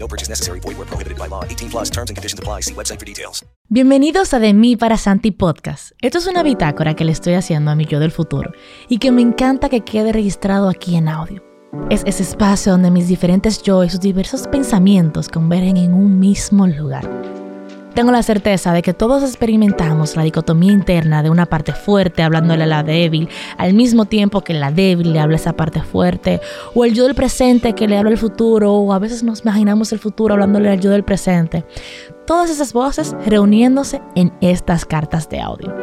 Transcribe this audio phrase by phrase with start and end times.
[0.00, 0.60] No purchase necessary.
[0.60, 1.44] Void where prohibited by law.
[1.44, 2.62] 18 plus terms and conditions apply.
[2.62, 3.44] See website for details.
[3.68, 5.92] Bienvenidos a De mí para Santi Podcast.
[6.00, 8.50] Esto es una bitácora que le estoy haciendo a mi yo del futuro
[8.88, 11.44] y que me encanta que quede registrado aquí en audio.
[11.88, 16.66] Es ese espacio donde mis diferentes yo y sus diversos pensamientos convergen en un mismo
[16.66, 17.08] lugar.
[17.94, 22.62] Tengo la certeza de que todos experimentamos la dicotomía interna de una parte fuerte hablándole
[22.62, 26.40] a la débil, al mismo tiempo que la débil le habla a esa parte fuerte,
[26.74, 29.92] o el yo del presente que le habla al futuro, o a veces nos imaginamos
[29.92, 31.64] el futuro hablándole al yo del presente.
[32.26, 35.74] Todas esas voces reuniéndose en estas cartas de audio.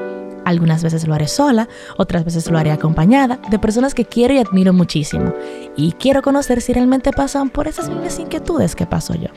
[0.46, 4.38] Algunas veces lo haré sola, otras veces lo haré acompañada de personas que quiero y
[4.38, 5.34] admiro muchísimo.
[5.76, 9.28] Y quiero conocer si realmente pasan por esas mismas inquietudes que paso yo.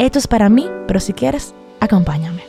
[0.00, 2.42] Esto es para mí, pero si quieres, acompáñame.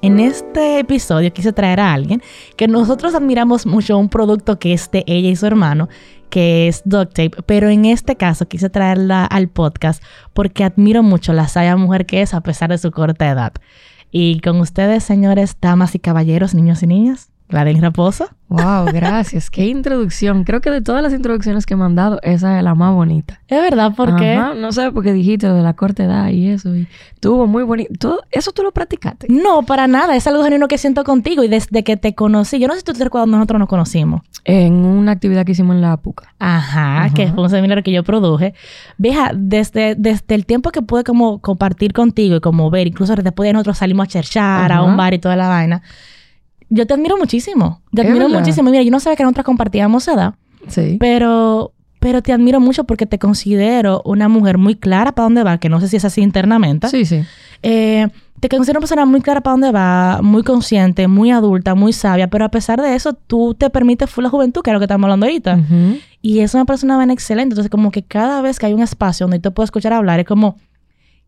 [0.00, 2.22] En este episodio quise traer a alguien
[2.56, 5.88] que nosotros admiramos mucho un producto que es de ella y su hermano,
[6.30, 10.02] que es Duct Tape, pero en este caso quise traerla al podcast
[10.34, 13.52] porque admiro mucho la saya mujer que es a pesar de su corta edad.
[14.12, 18.28] Y con ustedes, señores, damas y caballeros, niños y niñas, Gladys Raposo.
[18.48, 19.50] Wow, gracias.
[19.50, 20.44] Qué introducción.
[20.44, 23.40] Creo que de todas las introducciones que me han dado, esa es la más bonita.
[23.46, 24.34] Es verdad, ¿por qué?
[24.34, 26.74] Ajá, No sé, porque dijiste lo de la corta edad y eso.
[26.74, 26.88] Y
[27.20, 28.20] tuvo muy bonito.
[28.30, 29.26] ¿Eso tú lo practicaste?
[29.30, 30.16] No, para nada.
[30.16, 32.58] Es algo genuino que siento contigo y desde que te conocí.
[32.58, 34.22] Yo no sé si tú te recuerdas cuando nosotros nos conocimos.
[34.44, 36.34] En una actividad que hicimos en la APUCA.
[36.38, 38.54] Ajá, que fue un seminario que yo produje.
[38.96, 43.46] Vieja, desde, desde el tiempo que pude como compartir contigo y como ver, incluso después
[43.46, 45.82] de nosotros salimos a cherchar, a un bar y toda la vaina.
[46.70, 47.80] Yo te admiro muchísimo.
[47.94, 48.40] Te admiro verdad.
[48.40, 48.70] muchísimo.
[48.70, 50.34] Mira, yo no sabía que nosotras compartíamos edad,
[50.68, 50.96] Sí.
[51.00, 55.58] pero, pero te admiro mucho porque te considero una mujer muy clara para dónde va,
[55.58, 56.88] que no sé si es así internamente.
[56.88, 57.22] Sí, sí.
[57.62, 58.08] Eh,
[58.40, 62.28] te considero una persona muy clara para dónde va, muy consciente, muy adulta, muy sabia,
[62.28, 64.84] pero a pesar de eso, tú te permites full la juventud, que es lo que
[64.84, 65.58] estamos hablando ahorita.
[66.22, 67.54] Y es una persona bien excelente.
[67.54, 70.26] Entonces, como que cada vez que hay un espacio donde te puedo escuchar hablar, es
[70.26, 70.56] como,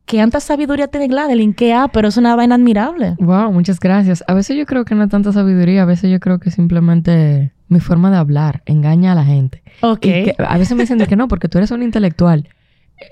[0.06, 1.54] ¿qué tanta sabiduría tiene Gladeline?
[1.54, 1.88] ¿Qué ha?
[1.88, 3.14] Pero es una vaina admirable.
[3.18, 4.24] Wow, muchas gracias.
[4.26, 7.52] A veces yo creo que no es tanta sabiduría, a veces yo creo que simplemente
[7.68, 9.62] mi forma de hablar engaña a la gente.
[9.82, 10.00] Ok.
[10.00, 12.48] Que a veces me dicen de que no, porque tú eres un intelectual.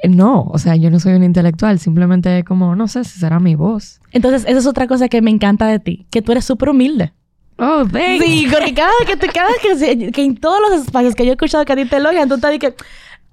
[0.02, 3.38] Eh, No, o sea, yo no soy un intelectual, simplemente como, no sé si será
[3.40, 4.00] mi voz.
[4.12, 7.12] Entonces, esa es otra cosa que me encanta de ti, que tú eres súper humilde.
[7.60, 8.24] Oh, thanks.
[8.24, 11.34] Sí, porque cada que, tú- cada que, que en todos los espacios que yo he
[11.34, 12.84] escuchado que a ti te elogian, tú te dices que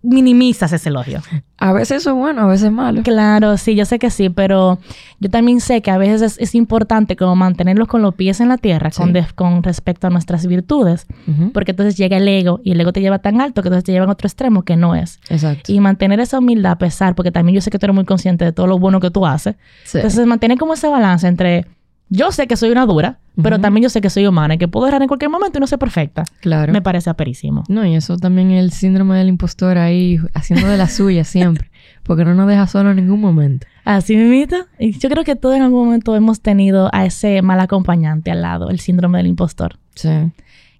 [0.05, 1.21] minimizas ese elogio.
[1.57, 3.01] A veces eso es bueno, a veces es malo.
[3.03, 4.79] Claro, sí, yo sé que sí, pero
[5.19, 8.49] yo también sé que a veces es, es importante como mantenerlos con los pies en
[8.49, 11.07] la tierra con, de- con respecto a nuestras virtudes,
[11.53, 13.91] porque entonces llega el ego y el ego te lleva tan alto que entonces te
[13.93, 15.19] lleva a otro extremo que no es.
[15.29, 15.71] Exacto.
[15.71, 18.45] Y mantener esa humildad a pesar, porque también yo sé que tú eres muy consciente
[18.45, 19.55] de todo lo bueno que tú haces.
[19.85, 19.97] Sí.
[19.97, 21.65] Entonces mantener como ese balance entre
[22.09, 24.67] yo sé que soy una dura, pero también yo sé que soy humana y que
[24.67, 26.23] puedo errar en cualquier momento y no ser perfecta.
[26.41, 26.71] claro.
[26.71, 27.63] Me parece aperísimo.
[27.67, 31.71] No, y eso también es el síndrome del impostor ahí, haciendo de la suya siempre.
[32.03, 33.65] Porque no nos deja solo en ningún momento.
[33.83, 34.57] Así mismo.
[34.79, 38.41] Y yo creo que todos en algún momento hemos tenido a ese mal acompañante al
[38.41, 39.77] lado, el síndrome del impostor.
[39.95, 40.09] Sí.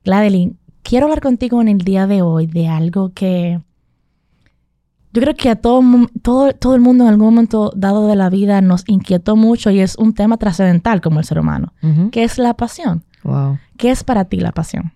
[0.03, 3.59] Gladeline, quiero hablar contigo en el día de hoy de algo que
[5.15, 5.81] yo creo que a todo,
[6.21, 9.79] todo, todo el mundo en algún momento dado de la vida nos inquietó mucho y
[9.79, 12.11] es un tema trascendental como el ser humano, Ujú.
[12.11, 13.03] que es la pasión.
[13.23, 13.57] Wow.
[13.77, 14.91] ¿Qué es para ti la pasión?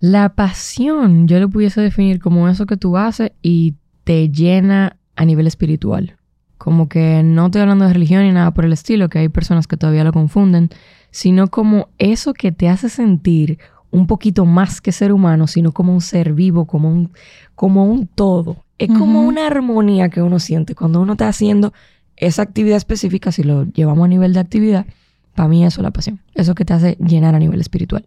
[0.00, 5.24] La pasión, yo lo pudiese definir como eso que tú haces y te llena a
[5.24, 6.16] nivel espiritual.
[6.58, 9.66] Como que no estoy hablando de religión ni nada por el estilo, que hay personas
[9.66, 10.70] que todavía lo confunden,
[11.10, 13.58] sino como eso que te hace sentir
[13.90, 17.10] un poquito más que ser humano, sino como un ser vivo, como un,
[17.54, 18.64] como un todo.
[18.78, 21.74] Es como una armonía que uno siente cuando uno está haciendo
[22.16, 24.86] esa actividad específica, si lo llevamos a nivel de actividad,
[25.34, 26.20] para mí eso es la pasión.
[26.34, 28.06] Eso que te hace llenar a nivel espiritual.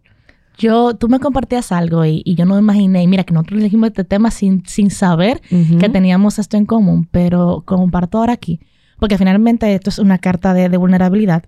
[0.57, 3.87] Yo, tú me compartías algo y, y yo no me imaginé, mira que nosotros elegimos
[3.87, 8.59] este tema sin, sin saber que teníamos esto en común, pero comparto ahora aquí,
[8.99, 11.43] porque finalmente esto es una carta de, de vulnerabilidad.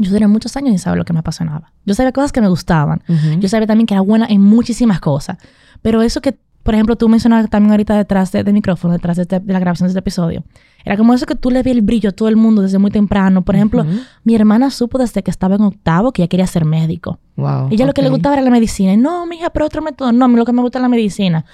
[0.00, 1.72] Yo duré muchos años sin saber lo que me apasionaba.
[1.86, 3.02] Yo sabía cosas que me gustaban.
[3.08, 3.38] Ujú.
[3.40, 5.38] Yo sabía también que era buena en muchísimas cosas.
[5.82, 9.22] Pero eso que, por ejemplo, tú mencionabas también ahorita detrás de- del micrófono, detrás de,
[9.22, 10.42] este- de la grabación de este episodio,
[10.84, 12.90] era como eso que tú le vi el brillo a todo el mundo desde muy
[12.90, 13.42] temprano.
[13.42, 14.00] Por ejemplo, Ujú.
[14.24, 17.20] mi hermana supo desde que estaba en octavo que ella quería ser médico.
[17.36, 17.68] Wow.
[17.70, 18.92] Ella lo que le gustaba era la medicina.
[18.92, 20.10] Y no, mija, pero otro método.
[20.12, 21.44] No, a mí lo que me gusta es la medicina.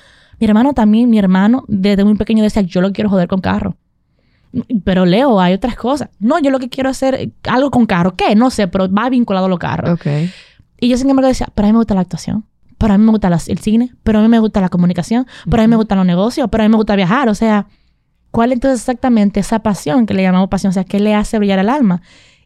[0.40, 3.76] Mi hermano también, mi hermano, desde muy pequeño decía, yo lo quiero joder con carro.
[4.84, 6.08] Pero Leo, hay otras cosas.
[6.18, 8.14] No, yo lo que quiero hacer eh, algo con carro.
[8.16, 8.34] ¿Qué?
[8.34, 9.90] No sé, pero va vinculado a los carros.
[9.92, 10.06] Ok.
[10.80, 12.44] Y yo sin embargo decía, pero a mí me gusta la actuación.
[12.78, 13.92] Pero a mí me gusta las- el cine.
[14.02, 15.26] Pero a mí me gusta la comunicación.
[15.48, 16.48] Pero a mí me gustan los negocios.
[16.50, 17.28] Pero a mí me gusta viajar.
[17.28, 17.66] O sea,
[18.30, 20.70] ¿cuál entonces exactamente esa pasión que le llamamos pasión?
[20.70, 22.00] O sea, ¿qué le hace brillar el alma?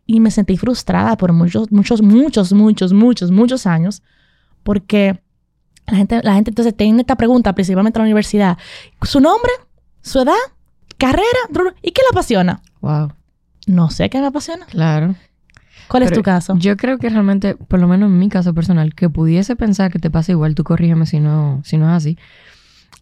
[0.07, 4.03] Y me sentí frustrada por muchos, muchos, muchos, muchos, muchos, muchos años.
[4.63, 5.21] Porque
[5.87, 8.59] la gente, la gente entonces tiene esta pregunta, principalmente en la universidad.
[9.03, 9.51] ¿Su nombre?
[10.03, 10.33] ¿Su edad?
[10.99, 11.25] ¿Carrera?
[11.83, 12.63] ¿Y qué le apasiona?
[12.81, 13.13] Wow.
[13.67, 14.67] No sé qué me apasiona.
[14.67, 15.15] Claro.
[15.89, 16.57] ¿Cuál es tu caso?
[16.59, 19.99] Yo creo que realmente, por lo menos en mi caso personal, que pudiese pensar que
[19.99, 22.19] te pasa igual, tú corrígeme si no, si no es así,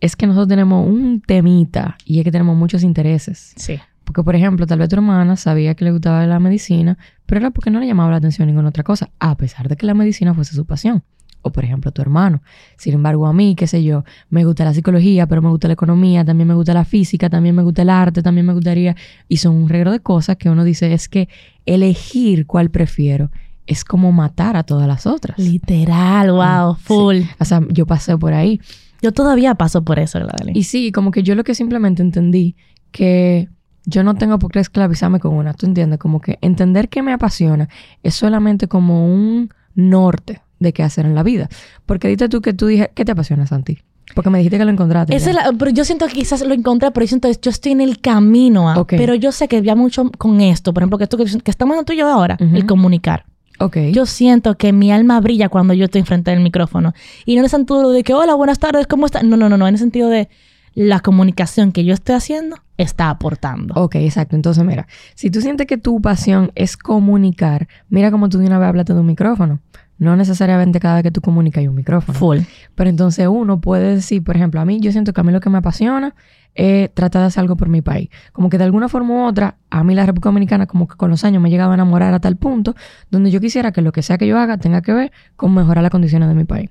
[0.00, 3.52] es que nosotros tenemos un temita y es que tenemos muchos intereses.
[3.56, 3.80] Sí.
[4.04, 7.50] Porque, por ejemplo, tal vez tu hermana sabía que le gustaba la medicina, pero era
[7.50, 10.34] porque no le llamaba la atención ninguna otra cosa, a pesar de que la medicina
[10.34, 11.04] fuese su pasión.
[11.42, 12.40] O, por ejemplo, tu hermano.
[12.76, 15.74] Sin embargo, a mí, qué sé yo, me gusta la psicología, pero me gusta la
[15.74, 18.96] economía, también me gusta la física, también me gusta el arte, también me gustaría...
[19.28, 21.28] Y son un regalo de cosas que uno dice, es que
[21.66, 23.30] elegir cuál prefiero
[23.66, 25.38] es como matar a todas las otras.
[25.38, 26.82] Literal, wow, Sí.
[26.84, 27.16] full.
[27.38, 28.60] O sea, yo pasé por ahí.
[29.00, 30.54] Yo todavía paso por eso, Gladys.
[30.56, 32.56] Y sí, como que yo lo que simplemente entendí
[32.90, 33.48] que
[33.84, 35.98] yo no tengo por qué esclavizarme con una, ¿tú entiendes?
[35.98, 37.68] Como que entender que me apasiona
[38.02, 41.48] es solamente como un norte de qué hacer en la vida.
[41.86, 43.78] Porque dite tú que tú dije, ¿qué te apasiona, Santi?
[44.14, 45.14] Porque me dijiste que lo encontraste.
[45.16, 47.50] Esa es la- pero yo siento que quizás lo encontré, pero yo siento que yo
[47.50, 48.68] estoy en el camino.
[48.70, 48.94] a- Ok.
[48.96, 51.78] Pero yo sé que ya mucho con esto, por ejemplo, que esto que, que estamos
[51.78, 52.54] en tú y yo ahora, Ujú.
[52.56, 53.24] el comunicar.
[53.58, 53.76] Ok.
[53.92, 56.92] Yo siento que mi alma brilla cuando yo estoy enfrente del micrófono.
[57.24, 59.22] Y no en el sentido de que, hola, buenas tardes, ¿cómo estás?
[59.24, 60.28] No, no, no, no, en el sentido de
[60.74, 63.74] la comunicación que yo estoy haciendo está aportando.
[63.74, 64.36] Ok, exacto.
[64.36, 68.58] Entonces, mira, si tú sientes que tu pasión es comunicar, mira como tú de una
[68.58, 69.60] vez hablaste de un micrófono.
[70.02, 72.18] No necesariamente cada vez que tú comunicas hay un micrófono.
[72.18, 72.38] Full.
[72.74, 75.38] Pero entonces uno puede decir, por ejemplo, a mí yo siento que a mí lo
[75.38, 76.16] que me apasiona
[76.56, 78.08] es tratar de hacer algo por mi país.
[78.32, 81.08] Como que de alguna forma u otra, a mí la República Dominicana como que con
[81.08, 82.74] los años me he llegado a enamorar a tal punto
[83.12, 85.82] donde yo quisiera que lo que sea que yo haga tenga que ver con mejorar
[85.82, 86.70] las condiciones de mi país.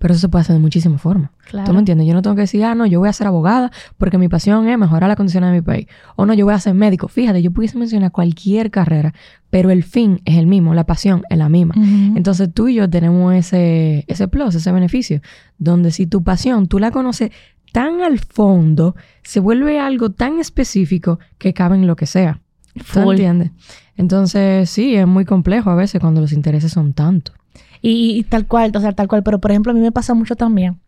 [0.00, 1.30] Pero eso se puede hacer de muchísimas formas.
[1.50, 1.66] Claro.
[1.66, 2.06] ¿Tú me entiendes?
[2.06, 4.66] Yo no tengo que decir, ah, no, yo voy a ser abogada porque mi pasión
[4.66, 5.88] es mejorar las condiciones de mi país.
[6.16, 7.06] O no, yo voy a ser médico.
[7.06, 9.12] Fíjate, yo pudiese mencionar cualquier carrera,
[9.50, 11.74] pero el fin es el mismo, la pasión es la misma.
[12.16, 15.20] Entonces tú y yo tenemos ese, ese plus, ese beneficio,
[15.58, 17.30] donde si tu pasión tú la conoces
[17.72, 22.40] tan al fondo, se vuelve algo tan específico que cabe en lo que sea.
[22.90, 23.50] ¿Tú entiendes?
[23.96, 27.36] Entonces sí, es muy complejo a veces cuando los intereses son tantos.
[27.82, 29.22] Y, y tal cual, o sea, tal cual.
[29.22, 30.78] Pero, por ejemplo, a mí me pasa mucho también.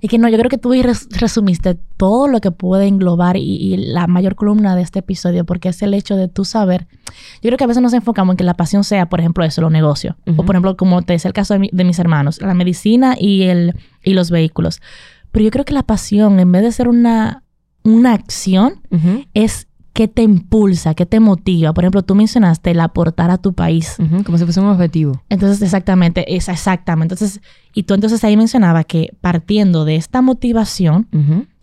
[0.00, 3.42] Y que no, yo creo que tú res- resumiste todo lo que puede englobar y,
[3.42, 6.88] y la mayor columna de este episodio, porque es el hecho de tú saber.
[7.40, 9.60] Yo creo que a veces nos enfocamos en que la pasión sea, por ejemplo, eso,
[9.60, 10.16] los negocios.
[10.36, 13.14] O, por ejemplo, como te decía el caso de, mi- de mis hermanos, la medicina
[13.16, 14.80] y, el, y los vehículos.
[15.30, 17.44] Pero yo creo que la pasión, en vez de ser una,
[17.84, 18.80] una acción,
[19.34, 21.72] es que te impulsa, que te motiva.
[21.74, 23.96] Por ejemplo, tú mencionaste el aportar a tu país.
[24.24, 25.22] como si fuese un objetivo.
[25.28, 27.14] Entonces, exactamente, es exactamente.
[27.14, 27.40] Entonces,
[27.74, 31.08] y tú entonces ahí mencionaba que partiendo de esta motivación,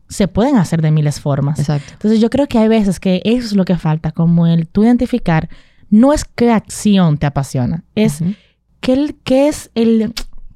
[0.08, 1.60] se pueden hacer de miles formas.
[1.60, 1.94] Exacto.
[1.94, 4.84] Entonces, yo creo que hay veces que eso es lo que falta, como el tú
[4.84, 5.50] identificar,
[5.90, 8.34] no es qué acción te apasiona, es Ujú.
[8.80, 10.14] qué, qué es el,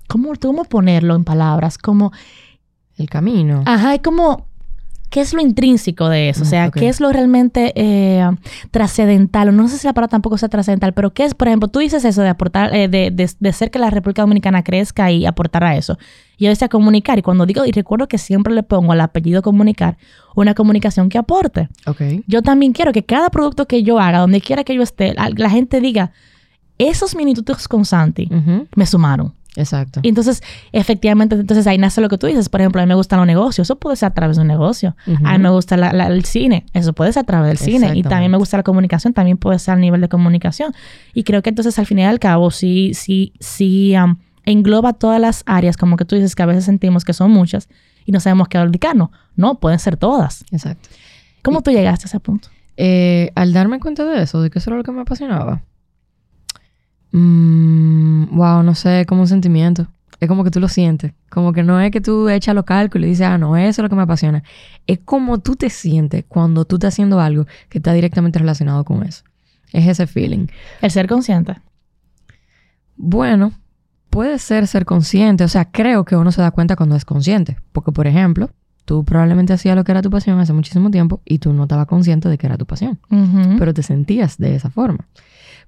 [0.07, 1.77] ¿cómo, ¿cómo ponerlo en palabras?
[1.79, 2.11] Como,
[2.97, 3.63] El camino.
[3.65, 4.47] ajá, es como,
[5.13, 6.41] ¿qué es lo intrínseco de eso?
[6.41, 6.73] O sea, ok.
[6.73, 8.27] ¿qué es lo realmente eh,
[8.71, 9.49] trascendental?
[9.49, 11.77] O no sé si la palabra tampoco sea trascendental, pero ¿qué es, por ejemplo, tú
[11.77, 15.27] dices eso de aportar, eh, de, de, de hacer que la República Dominicana crezca y
[15.27, 15.99] aportar a eso?
[16.39, 19.97] Yo decía comunicar, y cuando digo, y recuerdo que siempre le pongo al apellido comunicar,
[20.35, 21.69] una comunicación que aporte.
[21.85, 22.01] Ok.
[22.25, 25.29] Yo también quiero que cada producto que yo haga, donde quiera que yo esté, la,
[25.29, 26.11] la gente diga,
[26.79, 28.27] esos minutos con Santi
[28.75, 29.31] me sumaron.
[29.55, 29.99] Exacto.
[30.03, 30.41] Y entonces,
[30.71, 32.49] efectivamente, entonces ahí nace lo que tú dices.
[32.49, 33.65] Por ejemplo, a mí me gustan los negocios.
[33.67, 34.95] Eso puede ser a través de un negocio.
[35.05, 35.25] Ujú.
[35.25, 36.65] A mí me gusta la- la- el cine.
[36.73, 37.91] Eso puede ser a través del cine.
[37.95, 39.13] Y también me gusta la comunicación.
[39.13, 40.73] También puede ser a nivel de comunicación.
[41.13, 45.21] Y creo que entonces, al fin y al cabo, sí, sí, sí am, engloba todas
[45.21, 47.69] las áreas, como que tú dices que a veces sentimos que son muchas
[48.05, 49.09] y no sabemos qué dedicarnos.
[49.35, 50.43] No, pueden ser todas.
[50.51, 50.89] Exacto.
[51.43, 52.49] ¿Cómo tú llegaste a ese punto?
[52.75, 55.61] Eh, al darme cuenta de eso, de que eso era lo que me apasionaba,
[57.13, 59.87] mm, wow, no sé, como un sentimiento.
[60.19, 61.13] Es como que tú lo sientes.
[61.29, 63.83] Como que no es que tú echas los cálculos y dices, ah, no, eso es
[63.83, 64.43] lo que me apasiona.
[64.87, 69.03] Es como tú te sientes cuando tú estás haciendo algo que está directamente relacionado con
[69.03, 69.23] eso.
[69.73, 70.47] Es ese feeling.
[70.81, 71.55] El ser consciente.
[72.95, 73.51] Bueno,
[74.09, 75.43] puede ser ser consciente.
[75.43, 77.57] O sea, creo que uno se da cuenta cuando es consciente.
[77.71, 78.49] Porque, por ejemplo,
[78.85, 81.87] tú probablemente hacías lo que era tu pasión hace muchísimo tiempo y tú no estabas
[81.87, 82.99] consciente de que era tu pasión.
[83.57, 85.07] Pero te sentías de esa forma.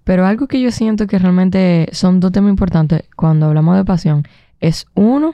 [0.06, 4.24] Pero algo que yo siento que realmente son dos temas importantes cuando hablamos de pasión
[4.62, 5.34] es uno,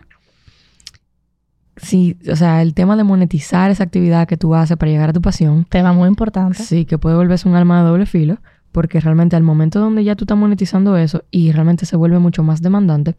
[1.75, 5.13] sí, o sea, el tema de monetizar esa actividad que tú haces para llegar a
[5.13, 6.63] tu pasión, Tema muy importante.
[6.63, 8.39] sí, que puede volverse un arma de doble filo,
[8.71, 12.41] porque realmente al momento donde ya tú estás monetizando eso y realmente se vuelve mucho
[12.41, 13.15] más demandante,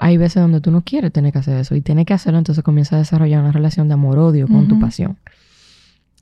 [0.00, 2.64] hay veces donde tú no quieres tener que hacer eso y tienes que hacerlo, entonces
[2.64, 5.18] comienza a desarrollar una relación de amor-odio con tu pasión.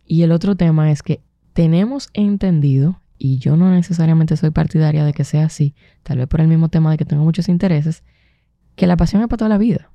[0.06, 1.20] Y el otro tema es que
[1.52, 6.40] tenemos entendido, y yo no necesariamente soy partidaria de que sea así, tal vez por
[6.40, 8.02] el mismo tema de que tengo muchos intereses,
[8.74, 9.90] que la pasión es para toda la vida.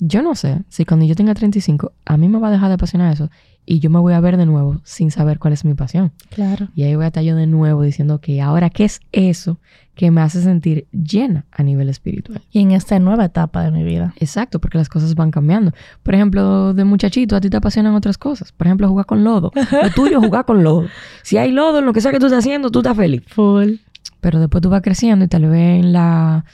[0.00, 2.74] Yo no sé si cuando yo tenga 35, a mí me va a dejar de
[2.74, 3.30] apasionar eso
[3.64, 6.12] y yo me voy a ver de nuevo sin saber cuál es mi pasión.
[6.30, 6.68] Claro.
[6.74, 9.60] Y ahí voy a estar yo de nuevo diciendo que ahora, ¿qué es eso
[9.94, 12.42] que me hace sentir llena a nivel espiritual?
[12.50, 14.14] Y en esta nueva etapa de mi vida.
[14.18, 15.72] Exacto, porque las cosas van cambiando.
[16.02, 18.52] Por ejemplo, de muchachito, a ti te apasionan otras cosas.
[18.52, 19.52] Por ejemplo, jugar con lodo.
[19.82, 20.88] Lo tuyo es jugar con lodo.
[21.22, 23.22] Si hay lodo en lo que sea que tú estás haciendo, tú estás feliz.
[23.26, 23.74] Full.
[24.20, 26.44] Pero después tú vas creciendo y tal vez en la,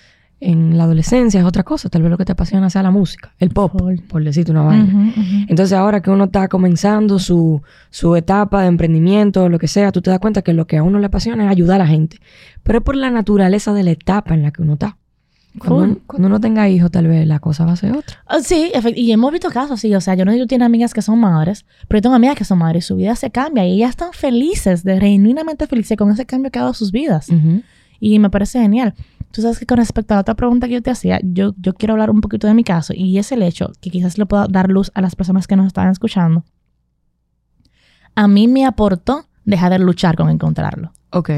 [0.40, 1.88] en la adolescencia es otra cosa.
[1.90, 3.98] Tal vez lo que te apasiona sea la música, el pop, Full.
[4.08, 4.84] por decirte una vaina.
[4.84, 5.36] Ujú, ujú.
[5.48, 9.92] Entonces ahora que uno está comenzando su, su etapa de emprendimiento o lo que sea,
[9.92, 11.90] tú te das cuenta que lo que a uno le apasiona es ayudar a la
[11.90, 12.18] gente.
[12.62, 14.96] Pero es por la naturaleza de la etapa en la que uno está.
[15.58, 18.22] Cuando, uno, cuando uno tenga hijos, tal vez la cosa va a ser otra.
[18.26, 19.92] Ah, Sí, y hemos visto casos así.
[19.96, 22.14] O sea, yo no sé si tú tienes amigas que son madres, pero yo tengo
[22.14, 25.66] amigas que son madres y su vida se cambia y ellas están felices, de genuinamente
[25.66, 27.28] felices con ese cambio que ha dado sus vidas.
[27.30, 27.62] Ujú.
[27.98, 28.94] Y me parece genial.
[29.32, 31.74] Tú sabes que con respecto a la otra pregunta que yo te hacía, yo, yo
[31.74, 34.46] quiero hablar un poquito de mi caso y es el hecho que quizás le pueda
[34.48, 36.44] dar luz a las personas que nos están escuchando.
[38.14, 40.92] A mí me aportó dejar de luchar con encontrarlo.
[41.10, 41.30] Ok.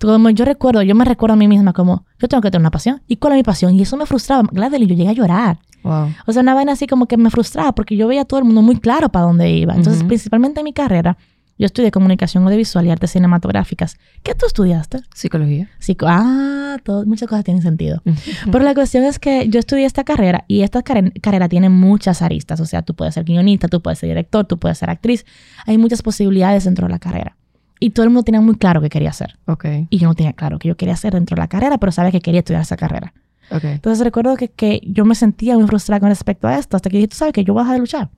[0.00, 2.70] Como yo recuerdo, yo me recuerdo a mí misma como, yo tengo que tener una
[2.70, 3.02] pasión.
[3.06, 3.74] ¿Y cuál es mi pasión?
[3.74, 4.42] Y eso me frustraba.
[4.50, 5.58] Gladys, yo llegué a llorar.
[5.82, 6.08] Wow.
[6.26, 8.44] O sea, una vaina así como que me frustraba porque yo veía a todo el
[8.46, 9.74] mundo muy claro para dónde iba.
[9.74, 10.08] Entonces, Ujú.
[10.08, 11.16] principalmente en mi carrera,
[11.58, 13.96] yo estudié comunicación audiovisual y artes cinematográficas.
[14.22, 15.00] ¿Qué tú estudiaste?
[15.14, 15.68] Psicología.
[15.78, 18.02] Psico ah, todo- muchas cosas tienen sentido.
[18.04, 18.50] Ujú.
[18.50, 22.22] Pero la cuestión es que yo estudié esta carrera y esta carre- carrera tiene muchas
[22.22, 22.60] aristas.
[22.60, 25.24] O sea, tú puedes ser guionista, tú puedes ser director, tú puedes ser actriz.
[25.66, 27.36] Hay muchas posibilidades dentro de la carrera.
[27.80, 29.36] Y todo el mundo tenía muy claro qué quería hacer.
[29.46, 29.64] Ok.
[29.90, 32.10] Y yo no tenía claro qué yo quería hacer dentro de la carrera, pero sabía
[32.12, 33.12] que quería estudiar esa carrera.
[33.50, 33.64] Ok.
[33.64, 36.96] Entonces recuerdo que, que yo me sentía muy frustrada con respecto a esto, hasta que
[36.96, 38.10] dije, tú sabes que yo voy a dejar de luchar.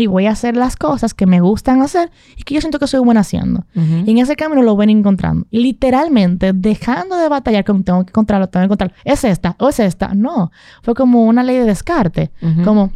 [0.00, 2.86] Y voy a hacer las cosas que me gustan hacer y que yo siento que
[2.86, 3.66] soy buena haciendo.
[3.74, 4.04] Ujú.
[4.06, 5.46] Y en ese camino lo ven encontrando.
[5.50, 8.94] Y literalmente, dejando de batallar con tengo que encontrarlo, tengo que encontrarlo.
[9.04, 10.14] Es esta o es esta.
[10.14, 10.50] No.
[10.82, 12.30] Fue como una ley de descarte.
[12.40, 12.62] Ujú.
[12.62, 12.92] Como,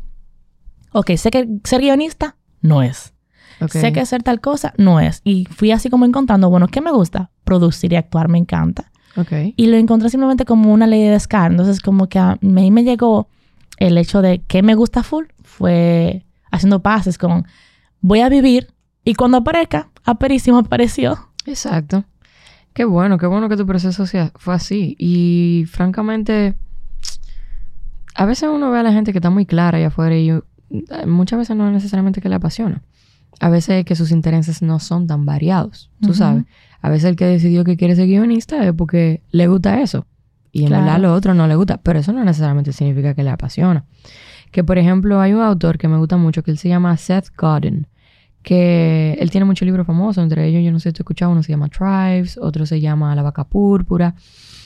[0.92, 3.12] ok, sé que ser guionista no es.
[3.60, 3.70] Ok.
[3.70, 5.20] Sé que hacer tal cosa no es.
[5.24, 7.30] Y fui así como encontrando, bueno, ¿qué me gusta?
[7.44, 8.90] Producir y actuar me encanta.
[9.16, 9.32] Ok.
[9.56, 11.52] Y lo encontré simplemente como una ley de descarte.
[11.52, 13.28] Entonces, como que a mí me llegó
[13.78, 16.23] el hecho de que me gusta full, fue
[16.54, 17.44] haciendo pases con
[18.00, 18.68] voy a vivir
[19.04, 21.18] y cuando aparezca, aperísimo apareció.
[21.46, 22.04] Exacto.
[22.72, 24.96] Qué bueno, qué bueno que tu proceso sea- fue así.
[24.98, 26.54] Y francamente,
[28.14, 30.44] a veces uno ve a la gente que está muy clara allá afuera y yo-
[31.06, 32.82] muchas veces no es necesariamente que le apasiona.
[33.40, 36.44] A veces es que sus intereses no son tan variados, tú sabes.
[36.80, 40.06] A veces el que decidió que quiere ser guionista es porque le gusta eso.
[40.52, 40.84] Y en Claro.
[40.84, 41.78] verdad lo otro no le gusta.
[41.82, 43.84] Pero eso no necesariamente significa que le apasiona.
[44.54, 47.34] Que por ejemplo hay un autor que me gusta mucho que él se llama Seth
[47.36, 47.88] Godin.
[48.44, 50.22] Que él tiene muchos libros famosos.
[50.22, 51.32] Entre ellos yo no sé si tú escuchado.
[51.32, 52.38] Uno se llama Tribes.
[52.40, 54.14] Otro se llama La vaca púrpura.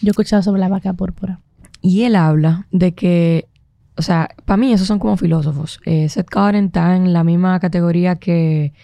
[0.03, 1.41] Yo he escuchado sobre la vaca púrpura.
[1.81, 3.49] Y él habla de que,
[3.97, 5.81] o sea, para mí esos son como filósofos.
[5.87, 8.75] Eh, Seth Godin está en la misma categoría que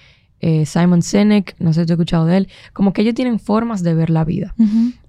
[0.47, 3.39] eh, Simon Sinek, no sé si tú has escuchado de él, como que ellos tienen
[3.39, 4.55] formas de ver la vida.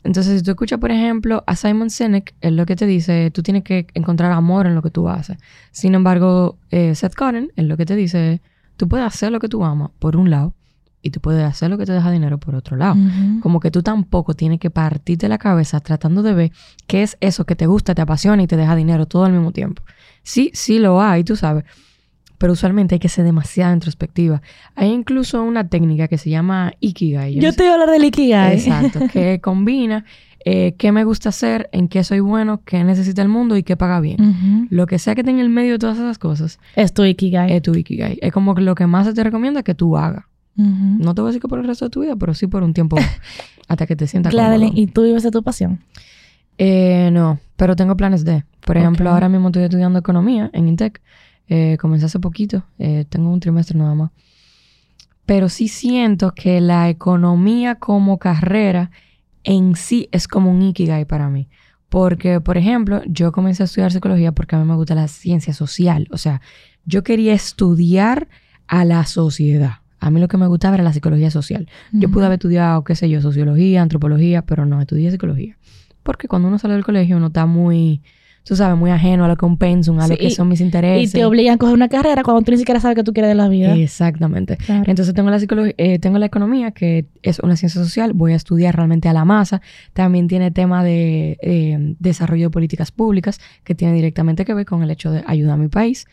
[0.06, 3.44] Entonces, si tú escuchas, por ejemplo, a Simon Sinek, él lo que te dice, tú
[3.44, 5.38] tienes que encontrar amor en lo que tú haces.
[5.72, 8.40] Sin embargo, eh, Seth Godin, él lo que te dice,
[8.78, 10.54] tú puedes hacer lo que tú amas, por un lado,
[11.02, 12.96] y tú puedes hacer lo que te deja dinero por otro lado.
[13.42, 16.52] Como que tú tampoco tienes que partirte la cabeza tratando de ver
[16.88, 19.52] qué es eso que te gusta, te apasiona y te deja dinero todo al mismo
[19.52, 19.84] tiempo.
[20.24, 21.66] Sí, sí lo hay, tú sabes.
[22.38, 24.42] Pero usualmente hay que ser demasiado introspectiva.
[24.76, 27.36] Hay incluso una técnica que se llama Ikigai.
[27.36, 28.56] no Yo sé- te iba a hablar del Ikigai.
[28.56, 30.04] Exacto, que combina
[30.48, 33.76] eh, qué me gusta hacer, en qué soy bueno, qué necesita el mundo y qué
[33.78, 34.68] paga bien.
[34.70, 37.52] Lo que sea que tenga en el medio de todas esas cosas Es tu Ikigai.
[37.52, 38.20] es tu Ikigai.
[38.22, 40.26] Es como lo que más se te recomienda que tú hagas.
[40.56, 42.62] No te voy a decir que por el resto de tu vida, pero sí por
[42.64, 42.96] un tiempo
[43.68, 44.72] hasta que te sientas cómodo.
[44.74, 45.80] ¿y tú vives de tu pasión?
[46.58, 48.44] Eh, no, pero tengo planes de.
[48.66, 49.14] Por ejemplo, Ok.
[49.14, 51.02] ahora mismo estoy estudiando economía en Intec.
[51.48, 54.12] Eh, comencé hace poquito, eh, tengo un trimestre nada más.
[55.26, 58.92] Pero sí siento que la economía como carrera
[59.44, 61.48] en sí es como un ikigai para mí.
[61.90, 65.54] Porque, por ejemplo, yo comencé a estudiar psicología porque a mí me gusta la ciencia
[65.54, 66.08] social.
[66.12, 66.42] O sea,
[66.86, 68.28] yo quería estudiar
[68.68, 69.76] a la sociedad.
[70.00, 71.68] A mí lo que me gustaba era la psicología social.
[71.92, 75.58] Yo pude haber estudiado, qué sé yo, sociología, antropología, pero no, estudié psicología.
[76.04, 78.04] Porque cuando uno sale del colegio uno está muy,
[78.46, 80.62] tú sabes, muy ajeno a lo que un pensum, a lo que y- son mis
[80.62, 81.12] Y intereses.
[81.12, 83.36] te obligan a coger una carrera cuando tú ni siquiera sabes qué tú quieres de
[83.36, 83.76] la vida.
[83.76, 84.56] Exactamente.
[84.58, 84.84] Claro.
[84.88, 88.36] Entonces tengo la psicología, eh, tengo la economía, que es una ciencia social, voy a
[88.36, 89.62] estudiar realmente a la masa.
[89.94, 94.84] También tiene tema de eh, desarrollo de políticas públicas, que tiene directamente que ver con
[94.84, 96.06] el hecho de ayudar a mi país.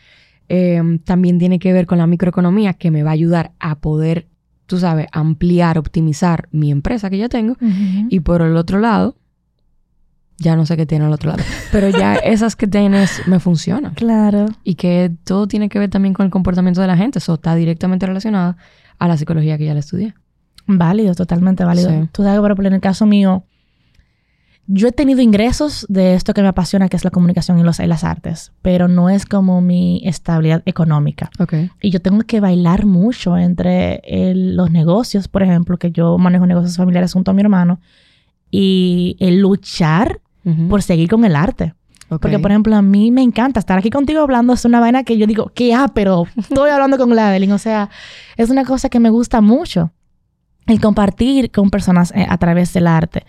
[0.49, 4.27] Eh, también tiene que ver con la microeconomía, que me va a ayudar a poder,
[4.65, 7.55] tú sabes, ampliar, optimizar mi empresa que ya tengo.
[8.09, 9.15] Y por el otro lado,
[10.37, 13.93] ya no sé qué tiene al otro lado, pero ya esas que tienes me funcionan.
[13.93, 14.45] Claro.
[14.63, 17.19] Y que todo tiene que ver también con el comportamiento de la gente.
[17.19, 18.55] Eso está directamente relacionado
[18.99, 20.13] a la psicología que ya la estudié.
[20.65, 21.89] Válido, totalmente válido.
[21.89, 22.09] Sí.
[22.11, 23.45] Tú sabes, por ejemplo, en el caso mío,
[24.65, 27.81] yo he tenido ingresos de esto que me apasiona, que es la comunicación y, los,
[27.81, 31.29] y las artes, pero no es como mi estabilidad económica.
[31.37, 31.53] Ok.
[31.81, 36.45] Y yo tengo que bailar mucho entre el- los negocios, por ejemplo, que yo manejo
[36.47, 37.81] negocios familiares junto a mi hermano,
[38.49, 40.21] y el luchar
[40.69, 41.73] por seguir con el arte.
[42.09, 44.53] Porque, por ejemplo, a mí me encanta estar aquí contigo hablando.
[44.53, 45.73] Es una vaina que yo digo, ¿qué?
[45.73, 47.51] Ah, pero estoy hablando con Gladeline.
[47.53, 47.89] O sea,
[48.37, 49.91] es una cosa que me gusta mucho.
[50.67, 53.25] El compartir con personas eh, a través del arte.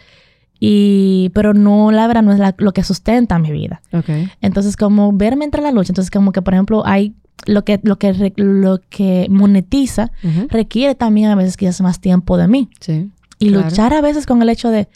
[0.60, 3.80] Y, pero no, la verdad, no es la- lo que sustenta mi vida.
[3.92, 4.08] Ok.
[4.40, 5.90] Entonces, como verme entre la lucha.
[5.92, 7.14] Entonces, como que, por ejemplo, hay
[7.46, 10.46] lo que, lo que, lo que monetiza Ujú.
[10.48, 12.70] requiere también a veces quizás más tiempo de mí.
[12.80, 13.10] Sí.
[13.38, 13.64] Y Claro.
[13.68, 14.88] luchar a veces con el hecho de,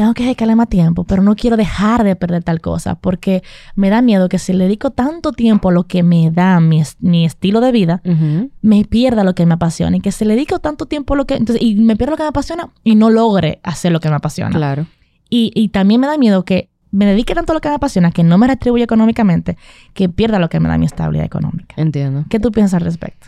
[0.00, 3.42] tengo que dedicarle más tiempo, pero no quiero dejar de perder tal cosa, porque
[3.74, 6.82] me da miedo que si le dedico tanto tiempo a lo que me da mi,
[7.00, 8.00] mi estilo de vida,
[8.62, 9.98] me pierda lo que me apasiona.
[9.98, 11.34] Y que si le dedico tanto tiempo a lo que...
[11.34, 14.14] Entonces, y me pierdo lo que me apasiona y no logre hacer lo que me
[14.14, 14.56] apasiona.
[14.56, 14.86] Claro.
[15.28, 18.10] Y, y también me da miedo que me dedique tanto a lo que me apasiona,
[18.10, 19.58] que no me retribuye económicamente,
[19.92, 21.74] que pierda lo que me da mi estabilidad económica.
[21.76, 22.24] Entiendo.
[22.30, 23.26] ¿Qué tú piensas al respecto?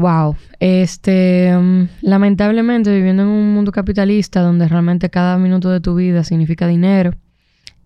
[0.00, 0.36] Wow.
[0.60, 6.24] Este, mm, lamentablemente viviendo en un mundo capitalista donde realmente cada minuto de tu vida
[6.24, 7.12] significa dinero,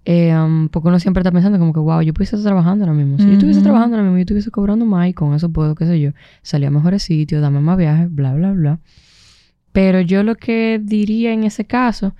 [0.04, 2.96] eh, um, porque uno siempre está pensando como que, wow, yo pudiese estar trabajando ahora
[2.96, 3.18] mismo.
[3.18, 5.86] Si yo estuviese trabajando ahora mismo, yo estuviese cobrando más y con eso puedo, qué
[5.86, 8.78] sé yo, salir a mejores sitios, darme más viajes, bla, bla, bla.
[9.72, 12.14] Pero yo lo que diría en ese caso,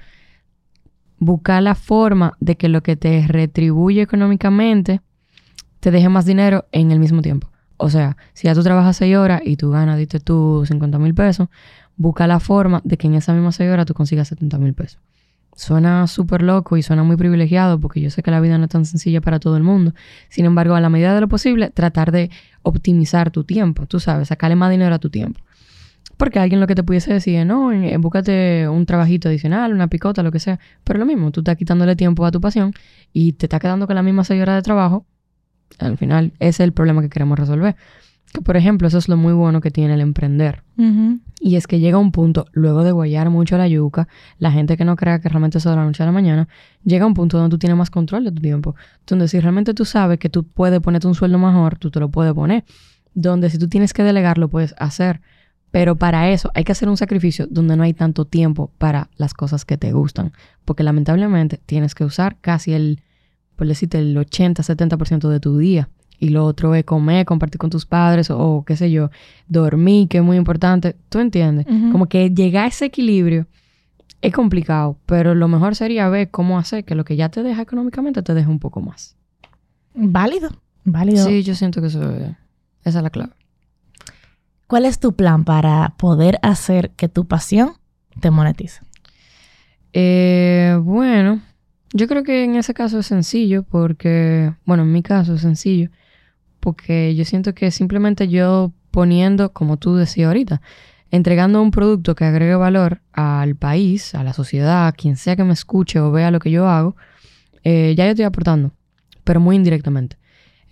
[1.19, 5.01] buscar la forma de que lo que te retribuye económicamente
[5.79, 7.54] te deje más dinero en el mismo tiempo.
[7.85, 11.15] O sea, si ya tú trabajas seis horas y tú ganas, diste tú 50 mil
[11.15, 11.49] pesos,
[11.99, 15.03] busca la forma de que en esas mismas seis horas tú consigas 70 mil pesos.
[15.55, 18.71] Suena súper loco y suena muy privilegiado porque yo sé que la vida no es
[18.71, 19.93] tan sencilla para todo el mundo.
[20.31, 22.31] Sin embargo, a la medida de lo posible, tratar de
[22.63, 25.41] optimizar tu tiempo, tú sabes, sacarle más dinero a tu tiempo.
[26.17, 30.23] Porque alguien lo que te pudiese decir no, eh, búscate un trabajito adicional, una picota,
[30.23, 30.59] lo que sea.
[30.85, 32.73] Pero lo mismo, tú estás quitándole tiempo a tu pasión
[33.13, 35.05] y te estás quedando con la misma seis horas de trabajo.
[35.79, 37.77] Al final, ese es el problema que queremos resolver.
[38.33, 40.63] Que, por ejemplo, eso es lo muy bueno que tiene el emprender.
[41.41, 44.09] Y es que llega un punto, luego de guayar mucho la yuca,
[44.39, 46.49] la gente que no crea que realmente eso de la noche a la mañana,
[46.85, 48.75] llega un punto donde tú tienes más control de tu tiempo.
[49.07, 52.09] Donde si realmente tú sabes que tú puedes ponerte un sueldo mejor, tú te lo
[52.09, 52.65] puedes poner.
[53.15, 55.21] Donde si tú tienes que delegar, lo puedes hacer.
[55.71, 59.35] Pero para eso hay que hacer un sacrificio donde no hay tanto tiempo para las
[59.35, 60.33] cosas que te gustan.
[60.65, 63.04] Porque lamentablemente tienes que usar casi el,
[63.57, 65.89] por decirte, el 80-70% de tu día.
[66.19, 69.11] Y lo otro es comer, compartir con tus padres o, o qué sé yo,
[69.49, 70.97] dormir, que es muy importante.
[71.09, 71.67] ¿Tú entiendes?
[71.67, 73.47] Como que llegar a ese equilibrio
[74.23, 77.61] es complicado, pero lo mejor sería ver cómo hacer que lo que ya te deja
[77.61, 79.17] económicamente te deje un poco más.
[79.93, 80.51] Válido,
[80.85, 81.27] válido.
[81.27, 82.31] Sí, yo siento que eso es,
[82.85, 83.33] esa es la clave.
[84.67, 87.73] ¿Cuál es tu plan para poder hacer que tu pasión
[88.21, 88.81] te monetice?
[89.93, 91.43] Eh, bueno,
[91.95, 95.91] yo creo que en ese caso es sencillo porque, bueno, en mi caso es sencillo
[96.59, 100.61] porque yo siento que simplemente yo poniendo, como tú decías ahorita,
[101.11, 105.45] entregando un producto que agregue valor al país, a la sociedad, a quien sea que
[105.45, 106.97] me escuche o vea lo que yo hago,
[107.63, 108.73] eh, ya yo estoy aportando,
[109.23, 110.17] pero muy indirectamente.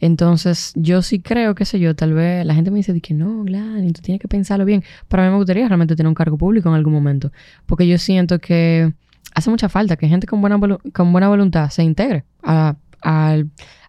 [0.00, 3.44] Entonces, yo sí creo, qué sé yo, tal vez la gente me dice que no,
[3.44, 4.82] Gladys, tú tienes que pensarlo bien.
[5.06, 7.30] Pero a mí me gustaría realmente tener un cargo público en algún momento,
[7.66, 8.94] porque yo siento que
[9.34, 10.58] hace mucha falta que gente con buena,
[10.92, 12.74] con buena voluntad se integre a,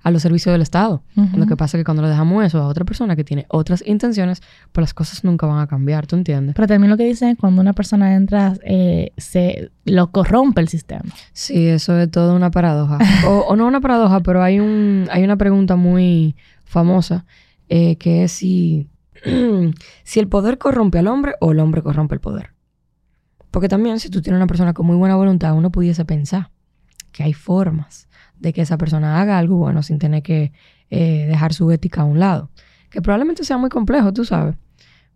[0.03, 1.01] a los servicios del Estado.
[1.35, 3.83] Lo que pasa es que cuando le dejamos eso a otra persona que tiene otras
[3.85, 6.55] intenciones, pues las cosas nunca van a cambiar, ¿tú entiendes?
[6.55, 10.67] Pero también lo que dicen es cuando una persona entra, eh, se lo corrompe el
[10.67, 11.09] sistema.
[11.31, 12.99] Sí, eso es todo una paradoja.
[13.27, 17.25] o, no una paradoja, pero hay, un, hay una pregunta muy famosa
[17.69, 18.89] eh, que es si,
[20.03, 22.52] si el poder corrompe al hombre o el hombre corrompe el poder.
[23.53, 26.49] Porque también si tú tienes una persona con muy buena voluntad, uno pudiese pensar
[27.11, 30.53] que hay formas de que esa persona haga algo bueno sin tener que
[30.89, 32.49] eh, dejar su ética a un lado.
[32.89, 34.55] Que probablemente sea muy complejo, tú sabes.